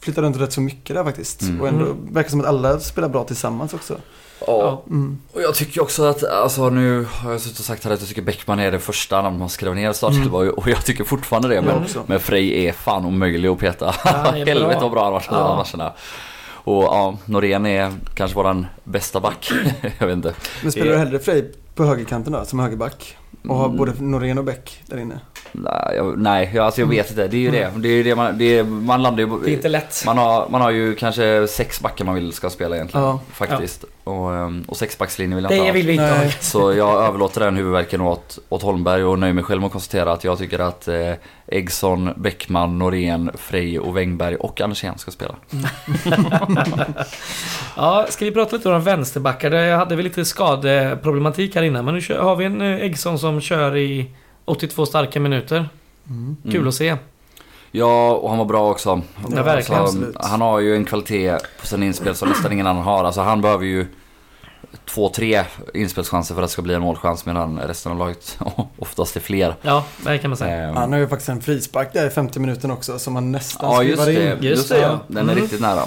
[0.01, 1.43] flyttar runt rätt så mycket där faktiskt.
[1.43, 1.61] Mm.
[1.61, 2.15] Och ändå Mm.
[2.15, 3.97] verkar som att alla spelar bra tillsammans också.
[4.47, 4.83] Ja.
[4.91, 5.19] Mm.
[5.33, 8.09] Och jag tycker också att, alltså nu har jag suttit och sagt här att jag
[8.09, 11.49] tycker Bäckman är det första namn man skrev ner i startelva och jag tycker fortfarande
[11.49, 11.63] det.
[11.63, 13.95] Men, men Frej är fan omöjlig att peta.
[14.05, 14.13] bra.
[14.33, 15.65] Helvete vad bra han har varit de här Ja.
[15.77, 15.93] matcherna.
[16.65, 19.53] Och ja, Norén är kanske våran bästa back.
[19.99, 20.35] jag vet inte.
[20.63, 23.17] Men spelar du hellre Frej på högerkanten då, som högerback?
[23.49, 23.77] Och har Mm.
[23.77, 25.21] både Norén och Bäck där inne?
[25.53, 27.29] Nej, jag, nej alltså jag vet inte.
[27.29, 27.73] Det är ju det.
[27.77, 29.39] Det är det man, det är, man landar ju...
[29.45, 30.03] Det är inte lätt.
[30.07, 33.07] Man har, man har ju kanske sex backar man vill ska spela egentligen.
[33.07, 33.21] Ja.
[33.33, 33.85] Faktiskt.
[34.05, 36.31] Och, ehm, och sexbackslinjen vill jag inte Det vill vi inte ha.
[36.41, 40.13] Så jag överlåter den huvudvärken åt, åt Holmberg och nöjer mig själv med att konstatera
[40.13, 41.13] att jag tycker att eh,
[41.47, 45.35] Eggson, Bäckman, Norén, Frej och Wängberg och Andersén ska spela.
[47.77, 49.51] Ja, ska vi prata lite om vänsterbackar?
[49.51, 51.85] Där hade vi lite skadeproblematik här innan.
[51.85, 54.11] Men nu har vi en eh, Eggson som kör i
[54.45, 55.69] 82 starka minuter.
[56.09, 56.37] Mm.
[56.45, 56.69] Kul Mm.
[56.69, 56.97] att se.
[57.75, 59.03] Ja, och han var bra också.
[59.37, 59.83] Ja, verkligen.
[59.83, 60.17] Absolut.
[60.21, 63.05] han har ju en kvalitet på sina inspel som nästan ingen annan har.
[63.05, 63.87] Alltså han behöver ju
[64.85, 68.39] två, tre inspelschanser för att det ska bli en målchans medan resten av laget
[68.79, 69.55] oftast är fler.
[69.63, 70.57] Ja, det kan man säga.
[70.69, 73.71] Ehm, Han har ju faktiskt en frispark där i 50 minuten också som han nästan
[73.75, 74.29] Ja just det, in.
[74.31, 74.99] just, Just det ja.
[75.09, 75.43] Den är Mm.
[75.43, 75.83] riktigt nära.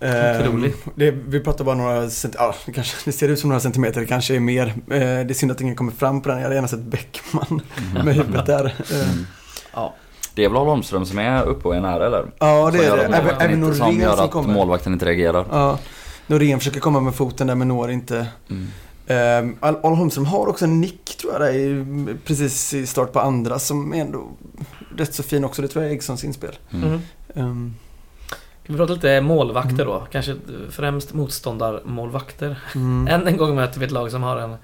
[0.00, 0.84] Eh, Otroligt.
[0.94, 4.00] det, vi pratar bara några cent- ja, det, kanske, det ser ut som några centimeter,
[4.00, 4.66] det kanske är mer.
[4.66, 6.36] Eh, det är synd att ingen kommer fram på den.
[6.38, 7.60] Jag hade gärna sett Bäckman
[8.04, 8.64] med huvudet där.
[8.92, 9.26] Eh, Mm.
[9.74, 9.94] Ja.
[10.40, 12.24] Det är väl Holmström som är uppe och är nära eller?
[12.38, 13.16] ja, det Som är det.
[13.18, 14.54] att Även, inte- som Norén gör att kommer.
[14.54, 15.46] målvakten inte reagerar.
[15.50, 15.78] Ja,
[16.26, 18.26] Norén försöker komma med foten där men når inte.
[18.50, 18.66] Mm.
[19.48, 21.84] Um, Al Al Holmström har också en nick tror jag där i,
[22.24, 24.28] precis i start på andra som är ändå
[24.96, 25.62] rätt så fin också.
[25.62, 26.58] Det tror jag är Eggsons inspel.
[26.70, 26.84] Mm.
[26.88, 27.00] Mm.
[27.50, 27.74] Um,
[28.64, 29.86] Ska vi prata lite målvakter Mm.
[29.86, 30.06] då?
[30.12, 30.36] Kanske
[30.70, 32.58] främst motståndarmålvakter.
[32.74, 33.08] mm.
[33.08, 34.54] Än en gång möter vi ett lag som har en,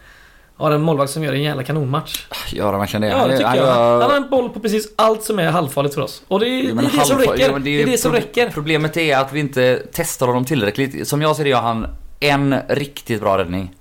[0.56, 2.26] har en målvakt som gör en jävla kanonmatch.
[2.52, 3.08] Gör han verkligen det?
[3.08, 4.00] Ja, det tycker han jag.
[4.00, 6.22] Han har en boll på precis allt som är halvfarligt för oss.
[6.28, 7.50] Och det är, Ja, det, är det som räcker.
[7.52, 8.50] ja, det, är det som pro- räcker.
[8.50, 11.08] Problemet är att vi inte testar honom tillräckligt.
[11.08, 11.86] Som jag ser det gör han
[12.20, 13.74] en riktigt bra räddning.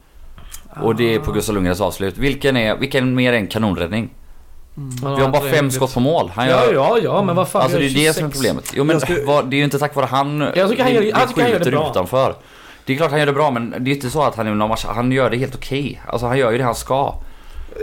[0.81, 2.17] Och det är på Gustav Lundgrens avslut.
[2.17, 4.09] Vilken är, vilken mer är en kanonräddning?
[5.03, 6.31] Ja, Vi har bara det fem skott på mål.
[6.35, 7.61] Han Ja, gör, ja, ja, men vad fan.
[7.61, 8.33] Alltså det är har det som är 26.
[8.37, 8.71] problemet.
[8.75, 11.41] Jo men skulle- det är ju inte tack vare han Jag tycker han gör- tycker
[11.41, 11.89] han gör det bra.
[11.91, 12.35] utanför.
[12.85, 14.55] Det är klart han gör det bra men det är inte så att han är
[14.55, 16.01] någon match, han gör det helt okej.
[16.07, 17.15] Alltså han gör ju det han ska.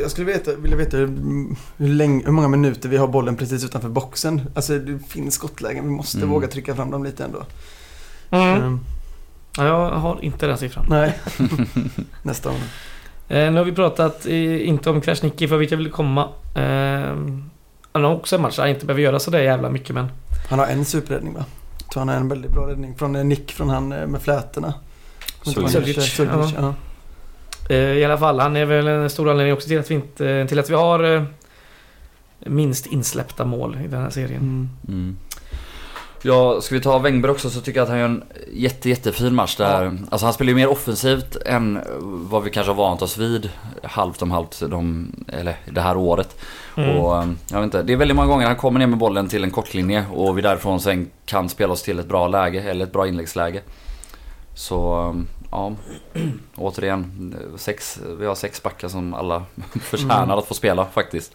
[0.02, 1.06] Jag skulle veta, vilja veta hur,
[1.76, 4.42] hur, länge, hur många minuter vi har bollen precis utanför boxen.
[4.54, 6.30] Alltså det finns skottlägen, vi måste Mm.
[6.30, 7.42] våga trycka fram dem lite ändå.
[8.30, 8.62] Mm.
[8.62, 8.80] Um,
[9.56, 10.86] Ja, jag har inte den siffran.
[10.88, 11.18] nej,
[12.22, 12.58] nästa gång.
[13.28, 16.28] Eh, nu har vi pratat eh, inte om Krasniqi för vilka vill komma.
[16.54, 17.16] Eh,
[17.92, 20.06] han har också en match där han inte behöver göra sådär jävla mycket men...
[20.50, 21.44] Han har en superräddning va?
[21.78, 24.22] Jag tror han har en väldigt bra räddning från eh, Nick från han eh, med
[24.22, 24.74] flätorna.
[25.42, 26.50] Suljic, Ja.
[26.56, 26.74] ja.
[27.68, 30.46] Eh, I alla fall, han är väl en stor anledning också till att vi, inte,
[30.48, 31.22] till att vi har eh,
[32.38, 34.40] minst insläppta mål i den här serien.
[34.40, 34.68] Mm.
[34.88, 35.16] Mm.
[36.24, 39.34] Ja, ska vi ta Wängberg också så tycker jag att han gör en jätte, jättefin
[39.34, 39.98] match där.
[40.10, 43.50] Alltså han spelar ju mer offensivt än vad vi kanske har vant oss vid
[43.82, 46.36] halvt om halvt de, eller det här året.
[46.76, 46.96] Mm.
[46.96, 49.44] Och jag vet inte, det är väldigt många gånger han kommer ner med bollen till
[49.44, 52.92] en kortlinje och vi därifrån sen kan spela oss till ett bra läge eller ett
[52.92, 53.60] bra inläggsläge.
[54.54, 55.74] Så eh, ja,
[56.56, 59.44] återigen, sex, vi har sex backar som alla
[59.80, 60.38] förtjänar Mm.
[60.38, 61.32] att få spela faktiskt.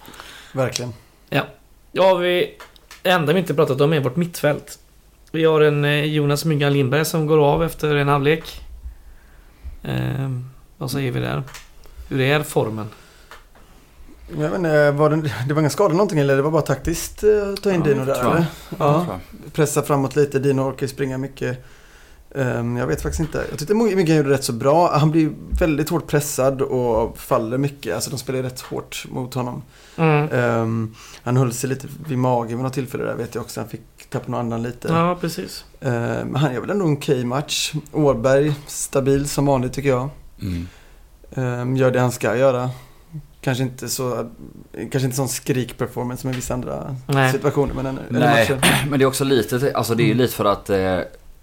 [0.53, 0.93] Verkligen.
[1.91, 2.57] Ja, vi...
[3.01, 4.79] Det enda vi inte pratat om är vårt mittfält.
[5.31, 8.61] Vi har en eh, Jonas Myggan Lindberg som går av efter en halvlek.
[9.83, 10.31] Eh,
[10.77, 11.43] vad säger vi där?
[12.09, 12.87] Hur är formen?
[14.29, 17.23] Jag vet inte, var det, det var ingen skada någonting eller det var bara taktiskt
[17.23, 18.45] eh, att ta in Ja, Dino där eller?
[18.79, 19.19] Ja,
[19.53, 20.39] pressa framåt lite.
[20.39, 21.65] Dino orkar ju springa mycket.
[22.35, 23.45] Ehm, jag vet faktiskt inte.
[23.49, 24.97] Jag tyckte Myggan gjorde rätt så bra.
[24.97, 27.95] Han blir väldigt hårt pressad och faller mycket.
[27.95, 29.63] Alltså de spelar rätt hårt mot honom.
[29.97, 30.29] Mm.
[30.31, 33.59] Ehm, han höll sig lite vid magen vid något tillfälle där vet jag också.
[33.59, 34.87] Han fick tappa någon annan lite.
[34.87, 35.65] Ja, precis.
[35.81, 35.91] Ehm,
[36.27, 37.73] Men han gör väl ändå en okej match.
[37.91, 40.09] Åberg, stabil som vanligt tycker jag.
[40.41, 40.67] Mm.
[41.35, 42.69] Ehm, gör det han ska göra.
[43.41, 44.29] Kanske inte så,
[44.91, 47.31] kanske inte sån skrik-performance som i vissa andra Nej.
[47.31, 47.73] situationer.
[47.73, 48.85] Men en, eller Nej, matcher.
[48.89, 50.21] men det är också lite, alltså det är ju Mm.
[50.21, 50.99] lite för att eh,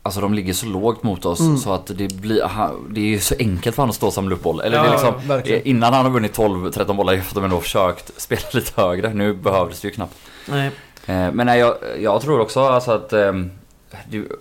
[0.07, 1.57] Alltså de ligger så lågt mot oss Mm.
[1.59, 2.49] så att det blir,
[2.91, 4.61] det är ju så enkelt för honom att stå och samla upp boll.
[4.61, 5.61] Eller det Ja, är liksom, verkligen.
[5.63, 9.15] eh, innan han har vunnit 12-13 bollar efter de ändå försökt spela lite högre.
[9.15, 10.15] Nu behövdes det ju knappt.
[10.49, 10.67] Nej.
[11.07, 13.51] Eh, men nej, jag, jag tror också alltså att ehm,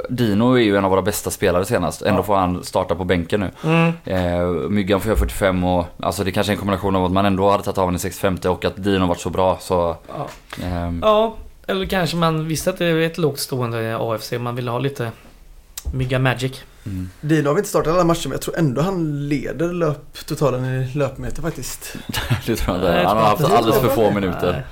[0.09, 2.01] Dino är ju en av våra bästa spelare senast.
[2.01, 2.23] Ändå Ja.
[2.23, 3.51] får han starta på bänken nu.
[3.63, 3.93] Mm.
[4.05, 7.25] Eh, Myggan får göra 45 och alltså det kanske är en kombination av att man
[7.25, 9.95] ändå hade tagit av honom i 65 och att Dino varit så bra så...
[10.17, 10.27] Ja.
[10.65, 11.35] ehm, ja,
[11.67, 14.31] eller kanske man visste att det är ett lågt stående AFC.
[14.39, 15.11] Man ville ha lite
[15.91, 16.61] Mygga Magic.
[16.85, 17.09] mm.
[17.21, 20.97] Dino har vi inte startat alla matcher men jag tror ändå han leder löptotalen i
[20.97, 21.95] löpmeter faktiskt.
[22.45, 23.07] det tror jag inte.
[23.07, 24.65] Han har haft alldeles för få minuter.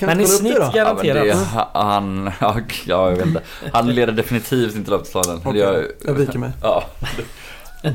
[0.00, 0.54] Men i snitt.
[0.58, 1.38] Ja, det, garanterat.
[1.72, 3.40] han, ja, jag vet inte.
[3.72, 5.40] Han leder definitivt inte löptotalen.
[5.44, 6.50] Okej, Jag- jag viker mig.
[6.62, 6.84] Ja.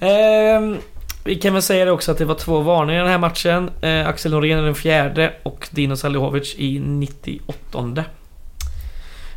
[0.00, 0.76] Ehm,
[1.24, 3.70] vi kan väl säga det också att det var två varningar i den här matchen.
[3.80, 8.04] Eh, Axel Norén i den fjärde och Dino Salihovic i 98.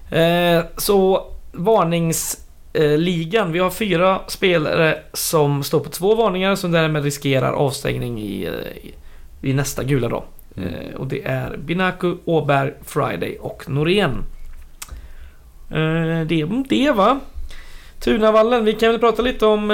[0.10, 3.52] Eh, så varningsligan.
[3.52, 8.52] Vi har fyra spelare som står på två varningar som därmed riskerar avstängning i, eh,
[9.50, 10.24] i, nästa gula då.
[10.58, 10.74] Mm.
[10.74, 14.24] Eh, och det är Binaku, Åberg, Friday och Norén.
[15.70, 17.20] Eh, det är det va?
[18.00, 19.70] Tunavallen, vi kan väl prata lite om...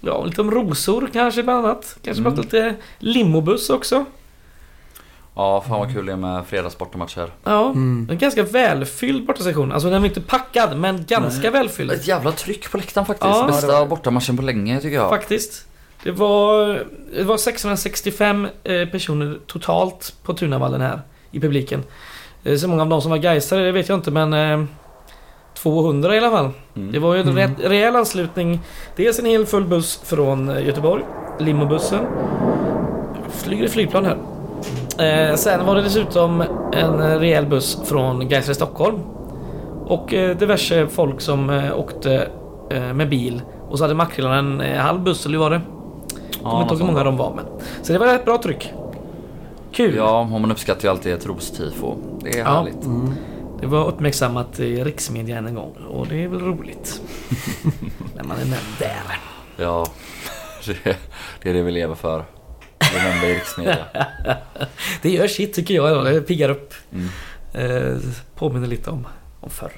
[0.00, 1.98] Ja, lite om rosor kanske bland annat.
[2.02, 2.32] Kanske Mm.
[2.34, 4.04] prata lite limobuss också.
[5.38, 7.30] Ja, fan vad kul det är med fredagsbortamatcher.
[7.44, 8.08] Ja, Mm.
[8.10, 9.72] en ganska välfylld bortasession.
[9.72, 11.90] Alltså den var inte packad, men ganska välfylld.
[11.90, 13.34] Ett jävla tryck på läktaren faktiskt.
[13.36, 13.44] Ja.
[13.46, 15.10] Bästa var- bortamatchen på länge tycker jag.
[15.10, 15.64] Faktiskt.
[16.02, 16.66] Det var,
[17.16, 21.82] det var 665 eh, personer totalt på Tunavallen här i publiken.
[22.44, 24.64] Eh, Så många av de som var Gaisare, det vet jag inte men eh,
[25.54, 26.50] 200 i alla fall.
[26.76, 26.92] Mm.
[26.92, 27.54] Det var ju en Mm.
[27.56, 28.60] rejäl anslutning.
[28.96, 31.04] Dels en hel full buss från eh, Göteborg,
[31.38, 32.06] limobussen.
[33.30, 34.16] Flyger i flygplan här.
[34.98, 36.40] Eh, sen var det dessutom
[36.72, 38.98] en rejäl buss från Gaisare Stockholm.
[39.86, 42.28] Och eh, diverse folk som eh, åkte
[42.70, 43.42] eh, med bil.
[43.68, 45.60] Och så hade Makrillarna en eh, halv buss, eller hur var det?
[46.42, 47.44] Jag kommer inte ihåg hur många de var men.
[47.82, 48.72] Så det var ett bra tryck.
[49.72, 49.94] Kul!
[49.96, 51.94] Ja, och man uppskattar ju alltid ett rostifo.
[52.22, 52.44] Det är Ja.
[52.44, 52.84] härligt.
[52.84, 53.12] Mm.
[53.60, 57.00] Det var uppmärksammat i riksmedia en gång och det är väl roligt.
[58.16, 59.18] När man är nämnd där.
[59.56, 59.86] Ja,
[60.66, 60.76] det,
[61.42, 62.24] det är det vi lever för.
[62.94, 63.76] I riksmedia.
[65.02, 65.90] Det gör sitt tycker jag.
[65.96, 66.02] då.
[66.02, 66.74] Det piggar upp.
[66.92, 67.08] Mm.
[67.92, 67.98] Eh,
[68.34, 69.06] påminner lite om,
[69.40, 69.72] om förr.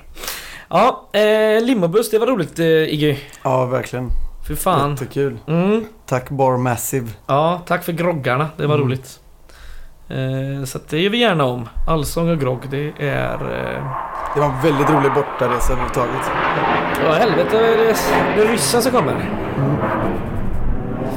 [0.69, 3.17] Ja, eh, limobuss, det var roligt eh, Iggy.
[3.43, 4.09] Ja, verkligen.
[4.49, 4.91] Fy fan.
[4.91, 5.39] Jättekul.
[5.49, 5.85] Mm.
[6.07, 7.09] Tack Bar Massive.
[7.27, 8.49] Ja, tack för groggarna.
[8.57, 8.87] Det var Mm.
[8.87, 9.21] roligt.
[10.09, 11.69] Eh, så att det gör vi gärna om.
[11.89, 13.35] Allsång och grogg, det är...
[13.35, 13.85] Eh...
[14.35, 16.31] Det var en väldigt rolig bortaresa överhuvudtaget.
[17.05, 17.59] Ja, helvete.
[18.37, 19.15] Det är, ryssen som kommer.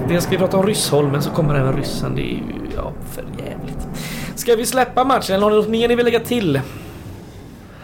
[0.08, 2.16] Dels ska vi prata om Ryssholmen så kommer även ryssen.
[2.16, 2.44] Det är ju,
[2.76, 3.88] ja, för jävligt.
[4.36, 6.62] Ska vi släppa matchen eller har ni något mer ni vill lägga till?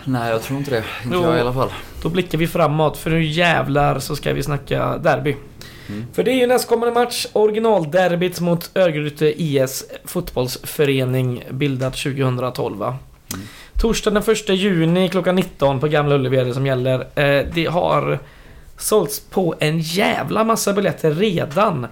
[0.03, 0.83] Nej, jag tror inte det.
[1.03, 1.23] Inte Jo.
[1.23, 1.69] jag i alla fall.
[2.01, 5.35] Då blickar vi framåt för nu jävlar så ska vi snacka derby.
[5.89, 6.05] Mm.
[6.13, 12.97] För det är ju nästkommande match, originalderbyt mot Örgryte IS fotbollsförening bildad 2012 va?
[13.33, 13.45] Mm.
[13.81, 16.99] Torsdag den 1 juni klockan 19 på Gamla Ullevi är det som gäller.
[16.99, 18.19] Eh, det har
[18.77, 21.87] sålts på en jävla massa biljetter redan.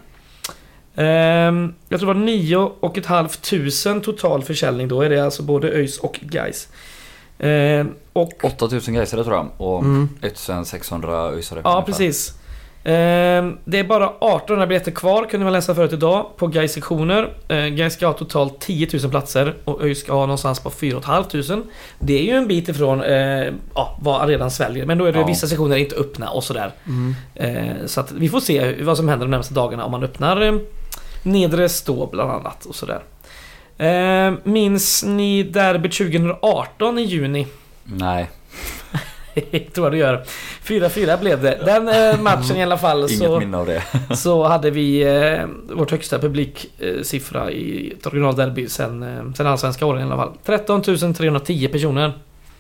[0.97, 5.19] Ehm, jag tror det var 9 och ett halvt tusen total försäljning då är det
[5.19, 6.67] alltså både ÖIS och Gais.
[7.39, 9.47] Ehm, och 8000 gaisare tror jag.
[9.57, 10.09] Och Mm.
[10.21, 11.61] 1600 öisare.
[11.63, 12.33] Ja, precis.
[12.83, 17.33] Ehm, det är bara 1800 biljetter kvar kunde man läsa förut idag på Gais sektioner.
[17.51, 21.01] Uh, Gais ska ha totalt 10 000 platser och ÖIS ska ha någonstans på 4
[21.01, 21.61] 500.
[21.99, 24.85] Det är ju en bit ifrån uh, ja, vad arenan sväljer.
[24.85, 25.25] Men då är det Ja.
[25.25, 26.71] vissa sektioner inte öppna och sådär.
[26.87, 27.15] Mm.
[27.35, 30.41] Eh, så att vi får se vad som händer de närmaste dagarna om man öppnar
[30.41, 30.53] eh,
[31.27, 33.01] nedre stå bland annat och sådär.
[33.77, 37.47] Eh, minns ni derbyt 2018 i juni?
[37.83, 38.29] Nej.
[39.73, 40.23] tror jag du gör.
[40.63, 41.59] 4-4 blev det.
[41.65, 43.83] Den eh, matchen i alla fall Inget så, minne av det.
[44.15, 50.01] så hade vi eh, vårt högsta publiksiffra i ett originalderby sen, eh, sen allsvenska åren
[50.01, 50.31] i alla fall.
[50.45, 52.13] 13 310 personer.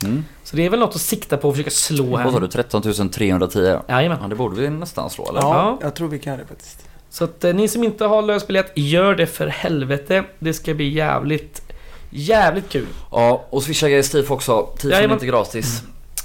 [0.03, 0.25] Mm.
[0.43, 2.39] Så det är väl något att sikta på och försöka slå Vad sa här.
[2.39, 2.47] du?
[2.47, 3.79] 13 310?
[3.89, 4.17] Jajamän.
[4.21, 5.41] Ja, det borde vi nästan slå eller?
[5.41, 5.77] Ja, Ja.
[5.81, 6.86] jag tror vi kan det faktiskt.
[7.17, 10.23] Så att eh, ni som inte har lösbiljett, gör det för helvete.
[10.39, 11.61] Det ska bli jävligt,
[12.09, 12.87] jävligt kul.
[13.11, 14.65] Ja, och swisha Steve också.
[14.65, 15.13] Tid som Jajamän.
[15.15, 15.81] inte gratis.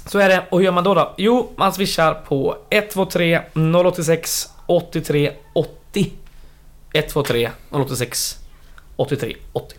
[0.07, 0.43] Så är det.
[0.49, 1.13] Och hur gör man då då?
[1.17, 3.41] Jo, man swishar på 123
[3.85, 6.11] 086 83 80.
[6.93, 8.37] 123 086
[8.95, 9.75] 83 80.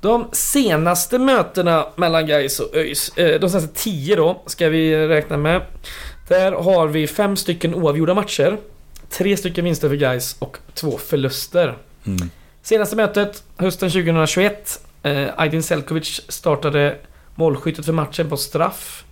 [0.00, 5.36] De senaste mötena mellan Gais och ÖIS, eh, de senaste 10 då, ska vi räkna
[5.36, 5.62] med.
[6.28, 8.58] Där har vi fem stycken oavgjorda matcher.
[9.12, 11.76] Tre stycken vinster för Gais och två förluster.
[12.06, 12.30] Mm.
[12.62, 14.80] Senaste mötet, hösten 2021.
[15.02, 16.96] Eh, Aydin Selkovic startade
[17.34, 19.04] målskyttet för matchen på straff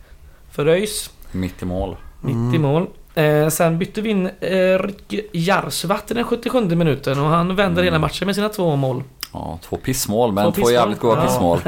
[0.53, 1.11] för ÖIS.
[1.33, 1.97] Mitt i mål.
[2.21, 2.87] Mitt i mål.
[3.15, 7.83] Eh, sen bytte vi in eh, Ricky Jarsvatt i den 77 minuten och han vänder
[7.83, 7.85] Mm.
[7.85, 9.03] hela matchen med sina två mål.
[9.33, 10.73] Ja, två pissmål, men Två två, pissmål.
[10.73, 11.27] jävligt goda Ja.
[11.27, 11.59] pissmål.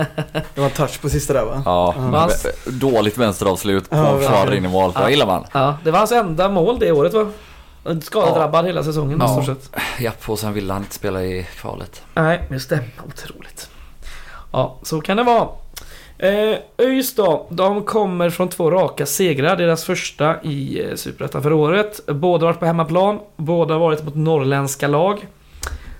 [0.54, 1.62] Det var en touch på sista där va?
[1.64, 1.94] Ja,
[2.44, 4.92] v- dåligt vänsteravslut på Ja, försvarare in i mål.
[4.94, 5.00] Ja.
[5.00, 5.44] Vad gillar man?
[5.52, 7.26] Ja, det var hans enda mål det året va?
[8.02, 9.28] Skadedrabbad hela säsongen i Ja.
[9.28, 9.70] stort sett.
[10.00, 12.02] Japp, och sen ville han inte spela i kvalet.
[12.14, 12.80] Nej, just det.
[13.08, 13.70] Otroligt.
[14.52, 15.48] Ja, så kan det vara.
[16.18, 19.56] Eh, ÖIS då, de kommer från två raka segrar.
[19.56, 22.00] Deras första i eh, Superettan för året.
[22.06, 23.18] Båda har varit på hemmaplan.
[23.36, 25.26] Båda har varit mot norrländska lag.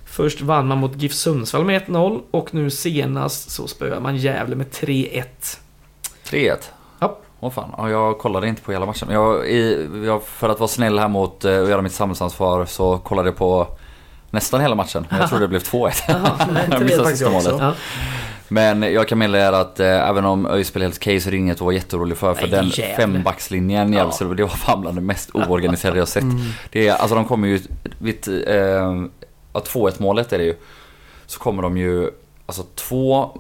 [0.07, 4.57] Först vann man mot GIF Sundsvall med 1-0 och nu senast så spöade man Gävle
[4.57, 5.25] med 3-1.
[6.25, 6.57] 3-1.
[7.45, 9.09] Åh fan, ja, jag kollade inte på hela matchen.
[9.11, 12.99] Jag, i, jag, för att vara snäll här mot eh, och göra mitt samhällsansvar så
[12.99, 13.67] kollade jag på
[14.31, 15.07] nästan hela matchen.
[15.11, 15.93] Men jag tror det blev 2-1.
[16.09, 17.55] Jaha, nej, Jag 3-1 missade sista målet.
[17.59, 17.75] Ja.
[18.49, 21.31] Men jag kan meddela er att eh, även om ÖIS spelar helt okej så är
[21.31, 22.35] det inget att vara jätteorolig för.
[22.35, 22.97] För Nej, den jävlar.
[22.97, 24.13] fembackslinjen, Ja.
[24.21, 24.27] ja.
[24.27, 26.23] det var fan bland det mest oorganiserade jag sett.
[26.23, 26.41] Mm.
[26.73, 27.61] Det är, alltså de kommer ju,
[27.99, 28.57] vid, eh,
[29.53, 30.55] ja, 2-1 målet är det ju.
[31.27, 32.11] Så kommer de ju,
[32.59, 33.31] alltså två eh,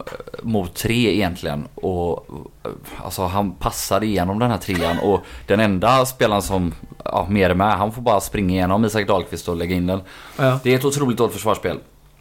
[0.43, 1.69] mot tre egentligen.
[1.75, 2.27] Och
[2.65, 2.71] eh,
[3.05, 4.99] alltså han passar igenom den här trean.
[4.99, 9.07] Och den enda spelaren som, ja mer är med, han får bara springa igenom Isak
[9.07, 10.01] Dahlqvist och lägga in den.
[10.37, 10.59] Ja.
[10.63, 11.79] Det är ett otroligt dåligt försvarsspel.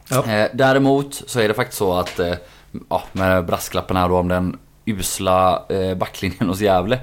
[0.09, 0.25] Ja.
[0.25, 2.33] Eh, däremot så är det faktiskt så att, eh,
[2.89, 6.99] ja, med brasklappen här då om den usla eh, backlinjen hos Gävle.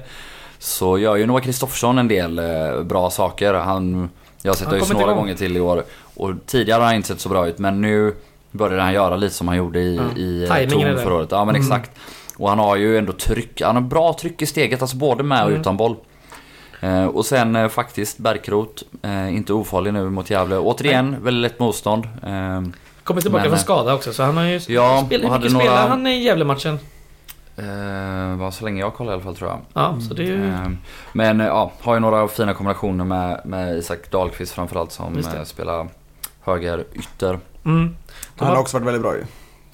[0.59, 3.53] Så gör ju Noah Kristoffersson en del eh, bra saker.
[3.53, 4.09] Han,
[4.41, 5.17] jag har sett kommer några igång.
[5.17, 5.83] gånger till i år.
[6.15, 8.15] Och tidigare har han inte sett så bra ut men nu
[8.51, 10.17] börjar han göra lite som han gjorde i, Ja.
[10.21, 10.97] i eh, där.
[10.97, 11.27] förra året.
[11.31, 11.61] Ja men Mm.
[11.67, 11.91] exakt.
[12.37, 15.41] Och han har ju ändå tryck, han har bra tryck i steget, alltså både med
[15.43, 15.61] och Mm.
[15.61, 15.95] utan boll.
[16.81, 20.57] Eh, och sen eh, faktiskt Bärkroth, eh, inte ofarlig nu mot Gävle.
[20.57, 22.05] Återigen, väldigt lätt motstånd.
[22.05, 22.61] Eh,
[23.03, 24.59] Kommer tillbaka Men, från eh, skada också så han har ju...
[24.67, 26.79] Ja, spel, hur mycket några- spelar han i Gävle-matchen?
[27.57, 29.59] eh, så länge jag kollar i alla fall tror jag.
[29.73, 30.49] Ja, så det är ju...
[30.49, 30.69] Eh,
[31.13, 35.87] men eh, ja, har ju några fina kombinationer med, med Isak Dahlqvist framförallt som spelar
[36.41, 37.39] höger ytter.
[37.69, 37.95] Mm.
[38.37, 39.23] Han har också varit väldigt bra ju.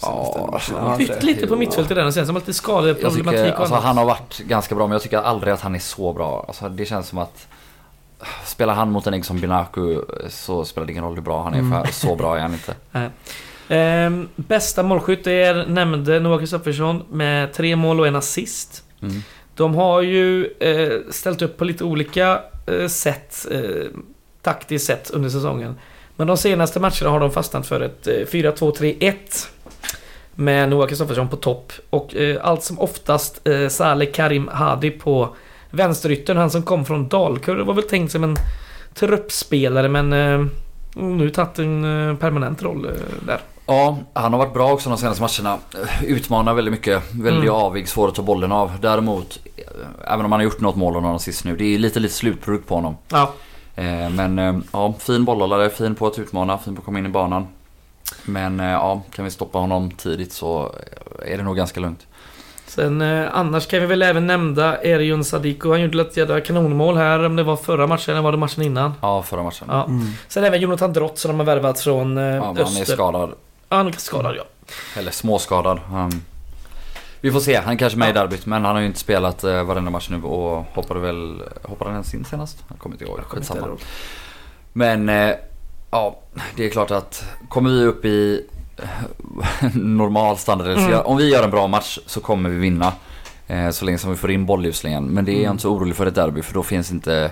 [0.02, 1.24] Ja, han det?
[1.24, 3.86] lite på mittfältet där sen som lite skadeproblematik tycker, och alltså, annat.
[3.86, 6.46] han har varit ganska bra men jag tycker aldrig att han är så bra.
[6.48, 7.48] Alltså, det känns som att
[8.46, 11.54] Spelar han mot en ägg som Binaku så spelar det ingen roll hur bra han
[11.54, 11.86] är Mm.
[11.86, 12.76] för så bra är han inte.
[13.70, 18.84] Ehm, bästa målskytt är, nämnde Noah Kristoffersson med tre mål och en assist.
[19.02, 19.24] Mm.
[19.56, 23.88] De har ju eh, ställt upp på lite olika eh, sätt, eh,
[24.42, 25.76] taktiskt sett under säsongen.
[26.16, 29.14] Men de senaste matcherna har de fastnat för ett eh, 4-2-3-1.
[30.36, 31.74] Med Noah Kristoffersson på topp.
[31.90, 35.36] Och eh, allt som oftast eh, Saleh Karim Hadi på
[35.70, 36.38] vänsteryttern.
[36.38, 38.36] Han som kom från Dalkurd var väl tänkt som en
[38.94, 40.46] truppspelare men eh,
[40.96, 42.92] nu tagit en eh, permanent roll eh,
[43.26, 43.40] där.
[43.68, 45.60] Ja, han har varit bra också de senaste matcherna.
[46.06, 47.04] Utmanar väldigt mycket.
[47.14, 47.56] Väldigt Mm.
[47.56, 48.72] avig, svår att ta bollen av.
[48.82, 49.64] Däremot, eh,
[50.14, 51.56] även om han har gjort något mål och någon assist nu.
[51.58, 52.98] Det är lite, lite slutprodukt på honom.
[53.10, 53.34] Ja.
[53.76, 57.06] Eh, Men eh, ja, fin bollhållare, fin på att utmana, fin på att komma in
[57.06, 57.48] i banan.
[58.26, 60.76] Men eh, ja, kan vi stoppa honom tidigt så
[61.26, 62.08] är det nog ganska lugnt.
[62.68, 65.70] Sen eh, annars kan vi väl även nämna Erion Sadiko.
[65.72, 68.64] Han gjorde ett jädra kanonmål här om det var förra matchen eller var det matchen
[68.64, 68.94] innan.
[69.02, 69.68] Ja, förra matchen.
[69.72, 69.86] Ja.
[69.86, 70.08] Mm.
[70.28, 72.94] Sen även Jonathan Drott som de har värvat från eh, Ja, men han är Öster.
[72.94, 73.30] skadad.
[73.70, 74.44] Ja, han är skadad ja.
[74.98, 75.80] Eller småskadad.
[75.90, 76.22] Han...
[77.22, 78.22] Vi får se, han är kanske med i Ja.
[78.22, 81.44] derbyt men han har ju inte spelat eh, varenda match nu och hoppade väl...
[81.64, 82.64] Hoppade han ens in senast?
[82.70, 83.20] Jag kommer inte ihåg.
[83.20, 83.68] Jag Skitsamma.
[84.74, 85.32] Men eh,
[85.92, 86.20] ja,
[86.56, 88.46] det är klart att kommer vi upp i
[88.78, 90.90] eh, normal standard, Mm.
[90.92, 92.94] gör- om vi gör en bra match så kommer vi vinna.
[93.48, 95.06] Eh, så länge som vi får in bollhjulslingen.
[95.08, 95.52] Men det är jag Mm.
[95.52, 97.32] inte så orolig för ett derby för då finns inte...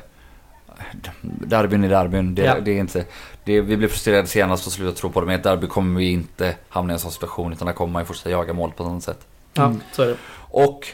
[1.21, 2.35] Derbyn är derbyn.
[2.35, 2.59] Det, Ja.
[2.59, 3.05] det är inte...
[3.43, 5.25] Det, vi blev frustrerade senast och slutade tro på det.
[5.25, 7.93] Men i ett derby kommer vi inte hamna i en sån situation utan där kommer
[7.93, 9.19] man ju fortsätta jaga mål på något sätt.
[9.53, 9.81] Ja, Mm.
[9.91, 10.15] så är det.
[10.35, 10.87] Och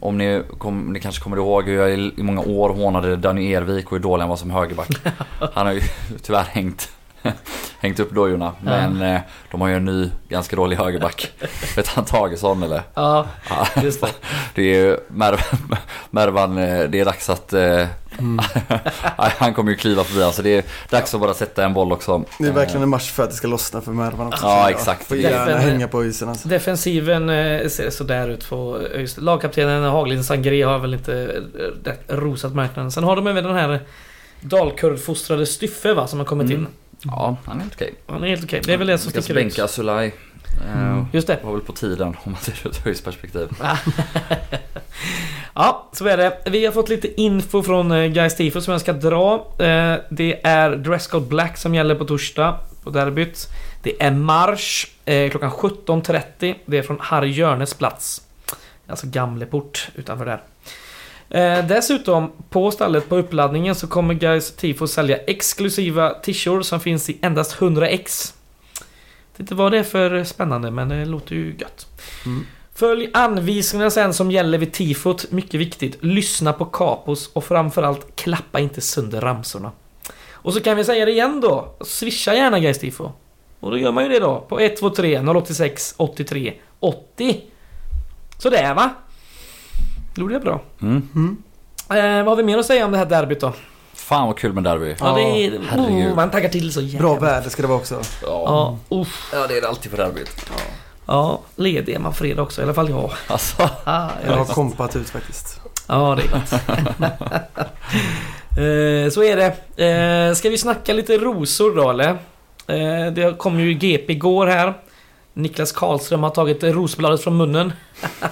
[0.00, 3.52] om ni, kom, ni kanske kommer ihåg hur jag i, i många år hånade Danny
[3.52, 4.88] Ervik och hur dålig han var som högerback.
[5.54, 5.80] Han har ju
[6.22, 6.92] tyvärr hängt,
[7.80, 8.52] hängt upp dojorna.
[8.62, 11.32] Men eh, de har ju en ny ganska dålig högerback.
[11.76, 12.82] Vet han Tagesson eller?
[12.94, 14.08] Ja, Ja, just det.
[14.54, 15.76] det är ju Mervan,
[16.10, 17.52] Mervan eh, det är dags att...
[17.52, 17.86] Eh,
[18.18, 18.40] Mm.
[19.16, 20.42] han kommer ju kliva förbi alltså.
[20.42, 22.24] Det är dags att bara sätta en boll också.
[22.38, 24.46] Det är verkligen en match för att det ska lossna för Mervan också.
[24.46, 25.04] Ja, exakt.
[25.06, 26.48] Får gärna Därför- hänga på isen alltså.
[26.48, 27.28] Defensiven
[27.70, 28.48] ser sådär ut.
[28.48, 31.42] På, just, lagkaptenen Haglind Sangré har väl inte
[32.08, 32.90] rosat marknaden.
[32.92, 33.80] Sen har de även den här
[34.40, 36.58] Dalkurd-fostrade Styffe va, som har kommit Mm.
[36.60, 36.66] in.
[37.04, 37.94] Ja, han är helt okej.
[38.06, 38.60] Han är helt okej.
[38.64, 39.34] Det är väl det som sticker ut.
[39.36, 40.06] bänka Sulaj.
[40.06, 40.12] Eh,
[40.80, 41.06] Mm.
[41.12, 41.38] Just det.
[41.44, 43.48] var väl på tiden om man ser det ur ett höjdsperspektiv.
[45.54, 46.38] Ja, så är det.
[46.46, 49.34] Vi har fått lite info från eh, Guys Tifo som jag ska dra.
[49.58, 53.46] Eh, Det är Dresscode Black som gäller på torsdag på derbyt.
[53.82, 54.86] Det är marsch
[55.30, 56.54] klockan 17.30.
[56.66, 58.22] Det är från Harry Jörnes plats.
[58.86, 60.42] Alltså Gamleport utanför där.
[61.30, 67.10] Eh, dessutom, på stallet på uppladdningen så kommer Guys Tifo sälja exklusiva t-shirts som finns
[67.10, 68.34] i endast 100 ex.
[69.32, 71.86] Vet inte vad det är för spännande, men det låter ju gött.
[72.26, 72.46] Mm.
[72.74, 75.30] Följ anvisningarna sen som gäller vid tifot.
[75.30, 75.98] Mycket viktigt.
[76.00, 79.72] Lyssna på kapos och framförallt klappa inte sönder ramsorna.
[80.32, 81.74] Och så kan vi säga det igen då.
[81.80, 83.12] Swisha gärna Guys Tifo.
[83.60, 87.44] Och då gör man ju det då på 123 086 83 80.
[88.38, 88.90] Sådär va?
[90.14, 90.60] Gjorde jag bra.
[90.82, 91.08] Mm.
[91.14, 91.36] Mm.
[91.90, 93.52] Eh, vad har vi mer att säga om det här derbyt då?
[93.94, 94.96] Fan vad kul med derby.
[95.00, 95.58] Ja, det är...
[95.58, 96.98] Oh, man taggar till så jävla.
[97.08, 98.00] Bra väder ska det vara också.
[98.22, 99.30] Ja, uff.
[99.32, 100.50] ja, det är det alltid på derbyt.
[101.06, 102.60] Ja, ledig är man fredag också.
[102.60, 103.10] I alla fall jag.
[103.26, 105.60] Alltså, Ah, Jag har jag kompat ut faktiskt.
[105.86, 106.52] Ja, det är gott.
[108.58, 109.46] eh, så är det.
[110.28, 112.08] Eh, ska vi snacka lite rosor då eller?
[112.66, 114.74] Eh, det kom ju GP igår här.
[115.34, 117.72] Niklas Karlström har tagit rosbladet från munnen.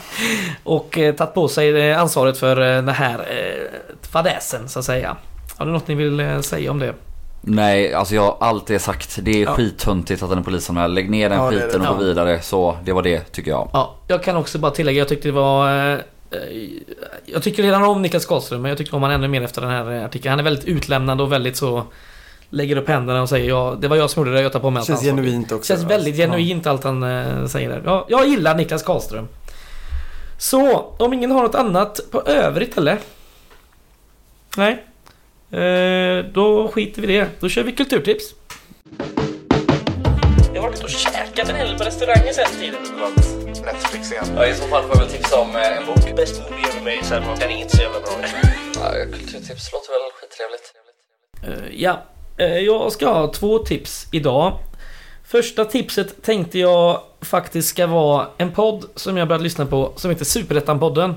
[0.65, 3.81] och eh, tagit på sig eh, ansvaret för eh, den här eh,
[4.11, 5.17] fadäsen så att säga.
[5.57, 6.95] Har du något ni vill eh, säga om det?
[7.41, 9.55] nej, alltså jag har alltid sagt det är Ja.
[9.55, 10.95] skithuntigt att den är polisanmäld.
[10.95, 11.89] Lägg ner den Ja, det skiten det.
[11.89, 12.07] och gå Ja.
[12.07, 12.41] vidare.
[12.43, 13.71] Så det var det tycker jag.
[13.73, 15.91] Ja, jag kan också bara tillägga, jag tyckte det var...
[15.93, 15.99] eh,
[17.27, 19.71] Jag tycker redan om Niklas Karlström, men jag tycker om han ännu mer efter den
[19.71, 20.31] här artikeln.
[20.31, 21.83] Han är väldigt utlämnande och väldigt så...
[22.51, 24.71] Lägger upp händerna och säger ja, det var jag som gjorde det, jag tar på
[24.71, 25.69] mig allt Känns ansvar." genuint också.
[25.75, 26.25] Känns väldigt Ja.
[26.27, 27.83] genuint allt han eh, säger där.
[27.85, 29.29] Ja, jag gillar Niklas Karlström.
[30.39, 32.99] Så, om ingen har något annat på övrigt eller?
[34.57, 34.85] Nej?
[35.51, 37.29] Eh, då skiter vi det.
[37.41, 38.25] Då kör vi kulturtips.
[40.55, 42.81] Jag har varit och käkat en hel på restauranger sen tiden.
[43.65, 44.25] Netflix igen.
[44.37, 46.17] Ja, i så fall får jag väl tipsa om eh, en bok.
[46.17, 46.81] Bäst movie ever
[47.21, 48.11] made den är inte så jävla bra.
[48.75, 50.73] Ja, kulturtips låter väl skittrevligt.
[51.43, 52.03] Eh, Ja,
[52.39, 54.59] Eh, jag ska ha två tips idag.
[55.25, 60.11] Första tipset tänkte jag faktiskt ska vara en podd som jag börjat lyssna på som
[60.11, 61.15] heter Superettan-podden.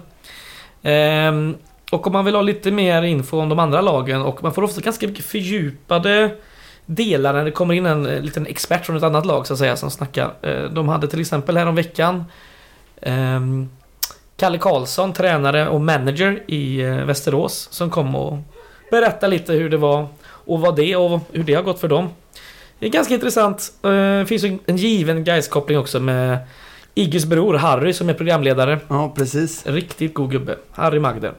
[0.82, 1.56] Ehm,
[1.92, 4.64] och om man vill ha lite mer info om de andra lagen och man får
[4.64, 6.36] ofta ganska mycket fördjupade
[6.86, 9.60] delar när det kommer in en eh, liten expert från ett annat lag så att
[9.60, 10.34] säga som snackar.
[10.42, 12.26] Eh, de hade till exempel här om veckan
[13.02, 13.70] ehm,
[14.38, 18.38] Kalle Karlsson, tränare och manager i Västerås som kom och
[18.92, 20.08] berättade lite hur det var
[20.46, 22.10] och vad det och hur det har gått för dem.
[22.80, 23.74] Det är ganska intressant.
[23.84, 26.38] Eh, Det finns ju en given Gais-koppling också med
[26.94, 28.80] Igges bror Harry som är programledare.
[28.88, 29.66] Ja, precis.
[29.66, 30.56] Riktigt god gubbe.
[30.72, 31.34] Harry Magden.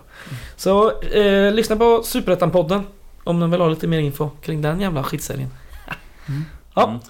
[0.56, 2.82] Så eh, lyssna på Superettan-podden.
[3.24, 5.50] Om ni vill ha lite mer info kring den jävla skitserien.
[6.74, 7.00] Ja, Mm.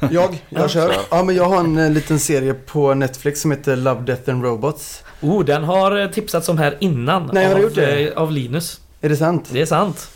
[0.00, 0.94] Jag, jag Ja, kör.
[1.10, 4.44] Ja, men jag har en eh, liten serie på Netflix som heter Love, Death and
[4.44, 5.02] Robots.
[5.20, 7.30] oh, den har eh, tipsats om här innan.
[7.32, 8.14] Nej, har av, gjort det?
[8.16, 8.80] Av Linus.
[9.00, 9.48] Är det sant?
[9.52, 10.10] Det är sant.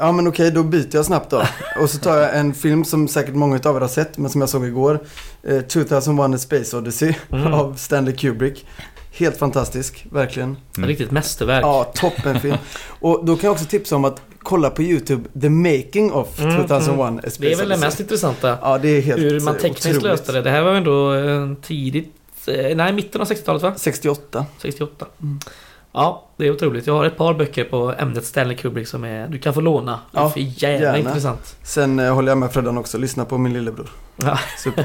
[0.00, 1.42] Ja men okej, då byter jag snabbt då.
[1.80, 4.40] Och så tar jag en film som säkert många av er har sett, men som
[4.40, 5.00] jag såg igår.
[5.42, 7.54] Eh, 2001 A Space Odyssey Mm.
[7.54, 8.66] av Stanley Kubrick.
[9.12, 10.56] Helt fantastisk, verkligen.
[10.76, 10.88] Mm.
[10.88, 11.64] Riktigt mästerverk.
[11.64, 12.56] Ja, toppenfilm.
[13.00, 16.56] Och då kan jag också tipsa om att kolla på YouTube The Making of Mm,
[16.66, 17.86] 2001 A Space Det är väl det Odyssey.
[17.86, 18.58] mest intressanta.
[18.62, 20.02] Ja, det är helt Hur man tekniskt otroligt.
[20.02, 20.42] löste det.
[20.42, 22.12] Det här var ändå eh, tidigt...
[22.46, 23.72] eh, Nej, mitten av 60-talet va?
[23.76, 24.46] 68.
[24.62, 25.06] 68.
[25.22, 25.40] Mm.
[26.00, 26.86] Ja, det är otroligt.
[26.86, 30.00] Jag har ett par böcker på ämnet Stanley Kubrick som är, du kan få låna.
[30.12, 30.98] Det är Ja, för jävla gärna.
[30.98, 31.56] intressant.
[31.62, 33.90] Sen eh, håller jag med Freddan också, lyssna på min lillebror.
[34.16, 34.38] Ja.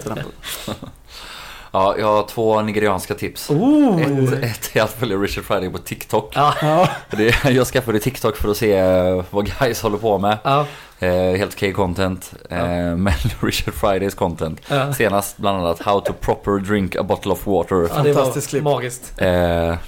[1.75, 3.49] Ja, jag har två nigerianska tips.
[3.49, 4.01] Oh!
[4.01, 6.31] Ett, ett är att följa Richard Friday på TikTok.
[6.35, 10.37] Ja, Ja, Det, jag skaffade TikTok för att se eh, vad guys håller på med.
[10.43, 10.65] ja,
[11.11, 12.33] helt okej content.
[12.49, 12.57] Eh,
[12.95, 14.61] Men Richard Fridays content.
[14.69, 14.93] ja.
[14.93, 17.75] Senast bland annat How to proper drink a bottle of water.
[17.75, 18.63] ja det Fantastiskt var klipp.
[18.63, 19.13] magiskt.
[19.21, 19.27] Eh,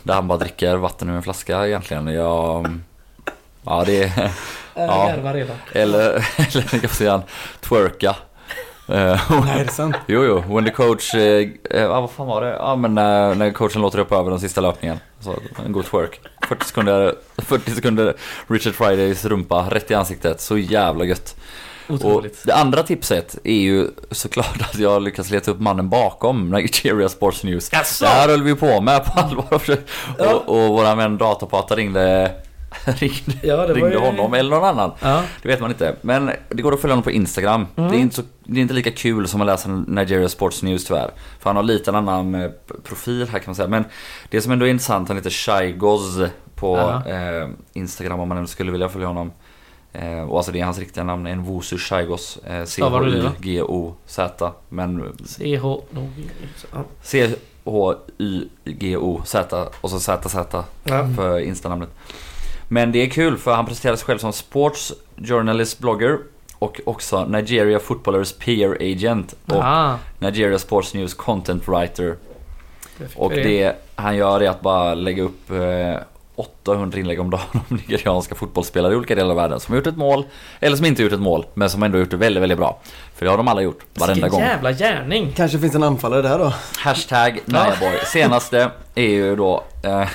[0.03, 2.07] där han bara dricker vatten ur en flaska egentligen.
[2.07, 2.67] Jag,
[3.65, 4.31] ja, det är...
[4.77, 5.09] Ja.
[5.09, 5.25] Eller,
[5.73, 7.21] eller kan säga han
[7.61, 8.09] twerka.
[8.87, 9.95] Eh, Nej, är det sant?
[10.07, 10.55] Jo, jo.
[10.55, 11.13] When the coach...
[11.15, 12.49] Eh, eh, vad fan var det?
[12.59, 14.99] Ja, men när, när coachen låter upp över den sista löpningen.
[15.25, 16.19] Så en god twerk.
[16.47, 18.13] 40 sekunder, 40 sekunder
[18.47, 20.41] Richard Fridays rumpa rätt i ansiktet.
[20.41, 21.35] Så jävla gött.
[21.87, 27.09] Och det andra tipset är ju såklart att jag lyckas leta upp mannen bakom Nigeria
[27.09, 27.69] Sports News.
[27.73, 28.05] Jaså?
[28.05, 29.53] Det här höll vi på med på allvar.
[29.53, 29.69] Och,
[30.17, 30.33] Ja.
[30.33, 32.31] och våra vän Datapata ringde,
[32.85, 34.91] ringde, Ja, ringde ju- honom eller någon annan.
[35.01, 35.23] Ja.
[35.41, 35.95] Det vet man inte.
[36.01, 37.67] Men det går att följa honom på Instagram.
[37.75, 37.91] Mm.
[37.91, 40.85] Det, är inte så, det är inte lika kul som att läsa Nigeria Sports News
[40.85, 41.11] tyvärr.
[41.39, 42.51] För han har lite en annan eh,
[42.83, 43.67] profil här kan man säga.
[43.67, 43.85] Men
[44.29, 46.19] det som ändå är intressant, han heter Shai Goz
[46.55, 47.07] på Aha.
[47.09, 49.31] eh, Instagram om man ändå skulle vilja följa honom.
[49.93, 52.37] Eh, och alltså det är hans riktiga namn, en Wosu Shaigos.
[52.37, 53.29] Eh, Stavar du det då?
[53.29, 54.51] C-H-Y-G-O-Z.
[54.69, 55.63] Men CH...
[56.71, 56.83] Ja.
[58.25, 60.35] C-H-Y-G-O-Z och så ZZ
[60.83, 61.07] Ja.
[61.15, 61.89] för instanamnet.
[62.67, 66.19] Men det är kul för han presenterar sig själv som Sports Journalist Blogger
[66.59, 72.15] och också Nigeria Footballers PR Agent och Ah, Nigeria Sports News Content Writer.
[72.97, 75.95] det Och det han gör är att bara lägga upp eh,
[76.35, 79.87] 800 inlägg om dagen om nigerianska fotbollsspelare i olika delar av världen som har gjort
[79.87, 80.25] ett mål
[80.59, 82.81] eller som inte gjort ett mål men som ändå gjort det väldigt, väldigt bra.
[83.15, 84.41] För det har de alla gjort, varenda gång.
[84.41, 85.33] jävla gärning.
[85.35, 86.53] Kanske finns en anfallare där då?
[86.77, 87.99] Hashtag Najaboy.
[88.05, 90.07] Senaste är ju då eh,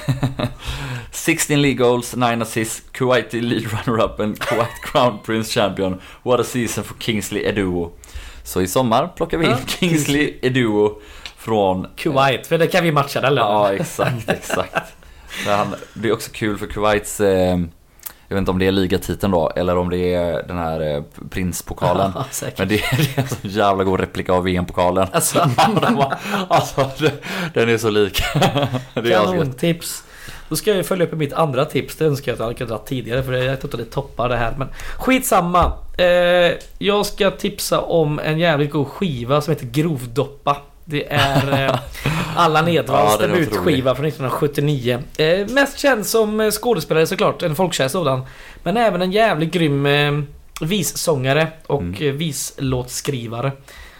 [1.12, 6.00] 16 league goals, 9 assists, Kuwaiti lead runner-up and Kuwait Crown Prince Champion.
[6.22, 7.92] What a season for Kingsley Eduo.
[8.44, 11.00] Så i sommar plockar vi in Ja, Kingsley Eduo
[11.36, 11.86] från...
[11.96, 13.36] Kuwait, för det kan vi matcha den.
[13.36, 14.92] Ja, exakt, exakt.
[15.46, 17.20] Han, det är också kul för Kuwaits...
[17.20, 17.58] Eh,
[18.28, 21.02] jag vet inte om det är ligatiteln då, eller om det är den här eh,
[21.30, 22.12] prinspokalen.
[22.42, 22.46] Ja.
[22.56, 25.08] Men det är, det är en så jävla god replika av VM-pokalen.
[25.12, 25.38] Alltså,
[26.48, 26.90] alltså,
[27.54, 28.22] den är så lik.
[28.94, 30.04] Kanontips.
[30.50, 31.96] Då ska jag följa upp med mitt andra tips.
[31.96, 34.28] Det önskar jag att jag hade kunnat dra tidigare för jag tror att det toppar
[34.28, 34.54] det här.
[34.58, 35.72] Men skitsamma.
[35.98, 40.56] Eh, jag ska tipsa om en jävligt god skiva som heter Grovdoppa.
[40.90, 41.78] Det är eh,
[42.36, 44.98] Allan Edwalls Ja, debutskiva från 1979.
[45.16, 48.22] Eh, mest känd som eh, skådespelare såklart, en folkkär sådan.
[48.62, 50.12] Men även en jävligt grym eh,
[50.60, 51.94] vissångare och Mm.
[52.00, 52.16] mm.
[52.16, 53.52] vislåtskrivare.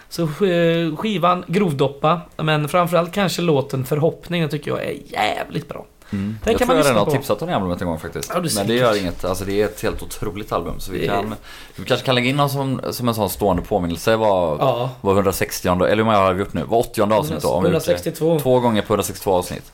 [0.09, 5.85] Så eh, skivan Grovdoppa, men framförallt kanske låten Förhoppning, tycker jag är jävligt bra.
[6.13, 6.37] Mm.
[6.43, 8.31] Den jag kan tror man jag redan har tipsat om det albumet en gång faktiskt.
[8.35, 9.25] Ja, Men det gör inget.
[9.25, 10.79] Alltså det är ett helt otroligt album.
[10.79, 11.35] Så vi, kan,
[11.75, 14.15] vi kanske kan lägga in något som, som en sån stående påminnelse.
[14.15, 14.89] Vad, Ja.
[15.01, 16.63] vad 160 eller hur många har vi gjort nu?
[16.67, 17.49] Vad 80 avsnitt då?
[17.49, 17.91] Om vi har gjort det.
[17.91, 18.39] 162.
[18.39, 19.71] Två gånger på 162 avsnitt.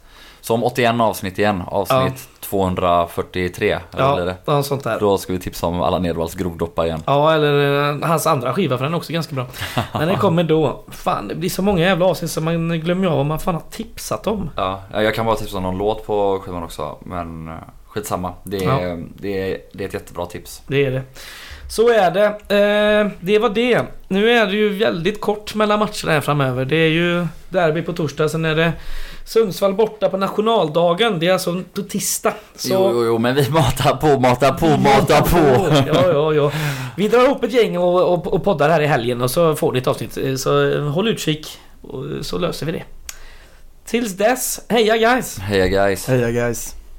[0.47, 4.51] Så om 81 avsnitt igen, avsnitt 243, eller vad blir Ja, det?
[4.51, 4.99] något sånt där.
[4.99, 7.03] Då ska vi tipsa om alla Nedvalls grovdoppa igen.
[7.05, 9.45] Ja, eller eh, hans andra skiva för den är också ganska bra.
[9.93, 10.83] Men den kommer då.
[10.91, 13.63] Fan, det blir så många jävla avsnitt så man glömmer av vad man fan har
[13.71, 14.49] tipsat om.
[14.55, 16.97] Ja, jag kan bara tipsa om någon låt på skivan också.
[17.05, 17.53] Men eh,
[17.87, 18.33] skitsamma.
[18.43, 20.61] Det är, det är, det är ett jättebra tips.
[20.67, 21.01] Det är det.
[21.69, 22.25] Så är det.
[22.25, 23.81] Eh, det var det.
[24.07, 26.65] Nu är det ju väldigt kort mellan matcherna här framöver.
[26.65, 28.73] Det är ju derby på torsdag, sen är det
[29.27, 31.19] Sundsvall borta på nationaldagen.
[31.19, 32.33] Det är alltså på tisdag.
[32.55, 32.69] Så...
[32.73, 35.75] Jo, jo, jo, men vi matar på, matar på, matar på.
[35.87, 36.51] Ja, ja, ja.
[36.97, 39.71] Vi drar ihop ett gäng och, och, och poddar här i helgen och så får
[39.71, 40.39] ni ett avsnitt.
[40.39, 42.83] Så eh, håll utkik och så löser vi det.
[43.85, 45.39] Tills dess, heja guys!
[45.39, 46.07] Heja guys.
[46.07, 46.76] Heja guys.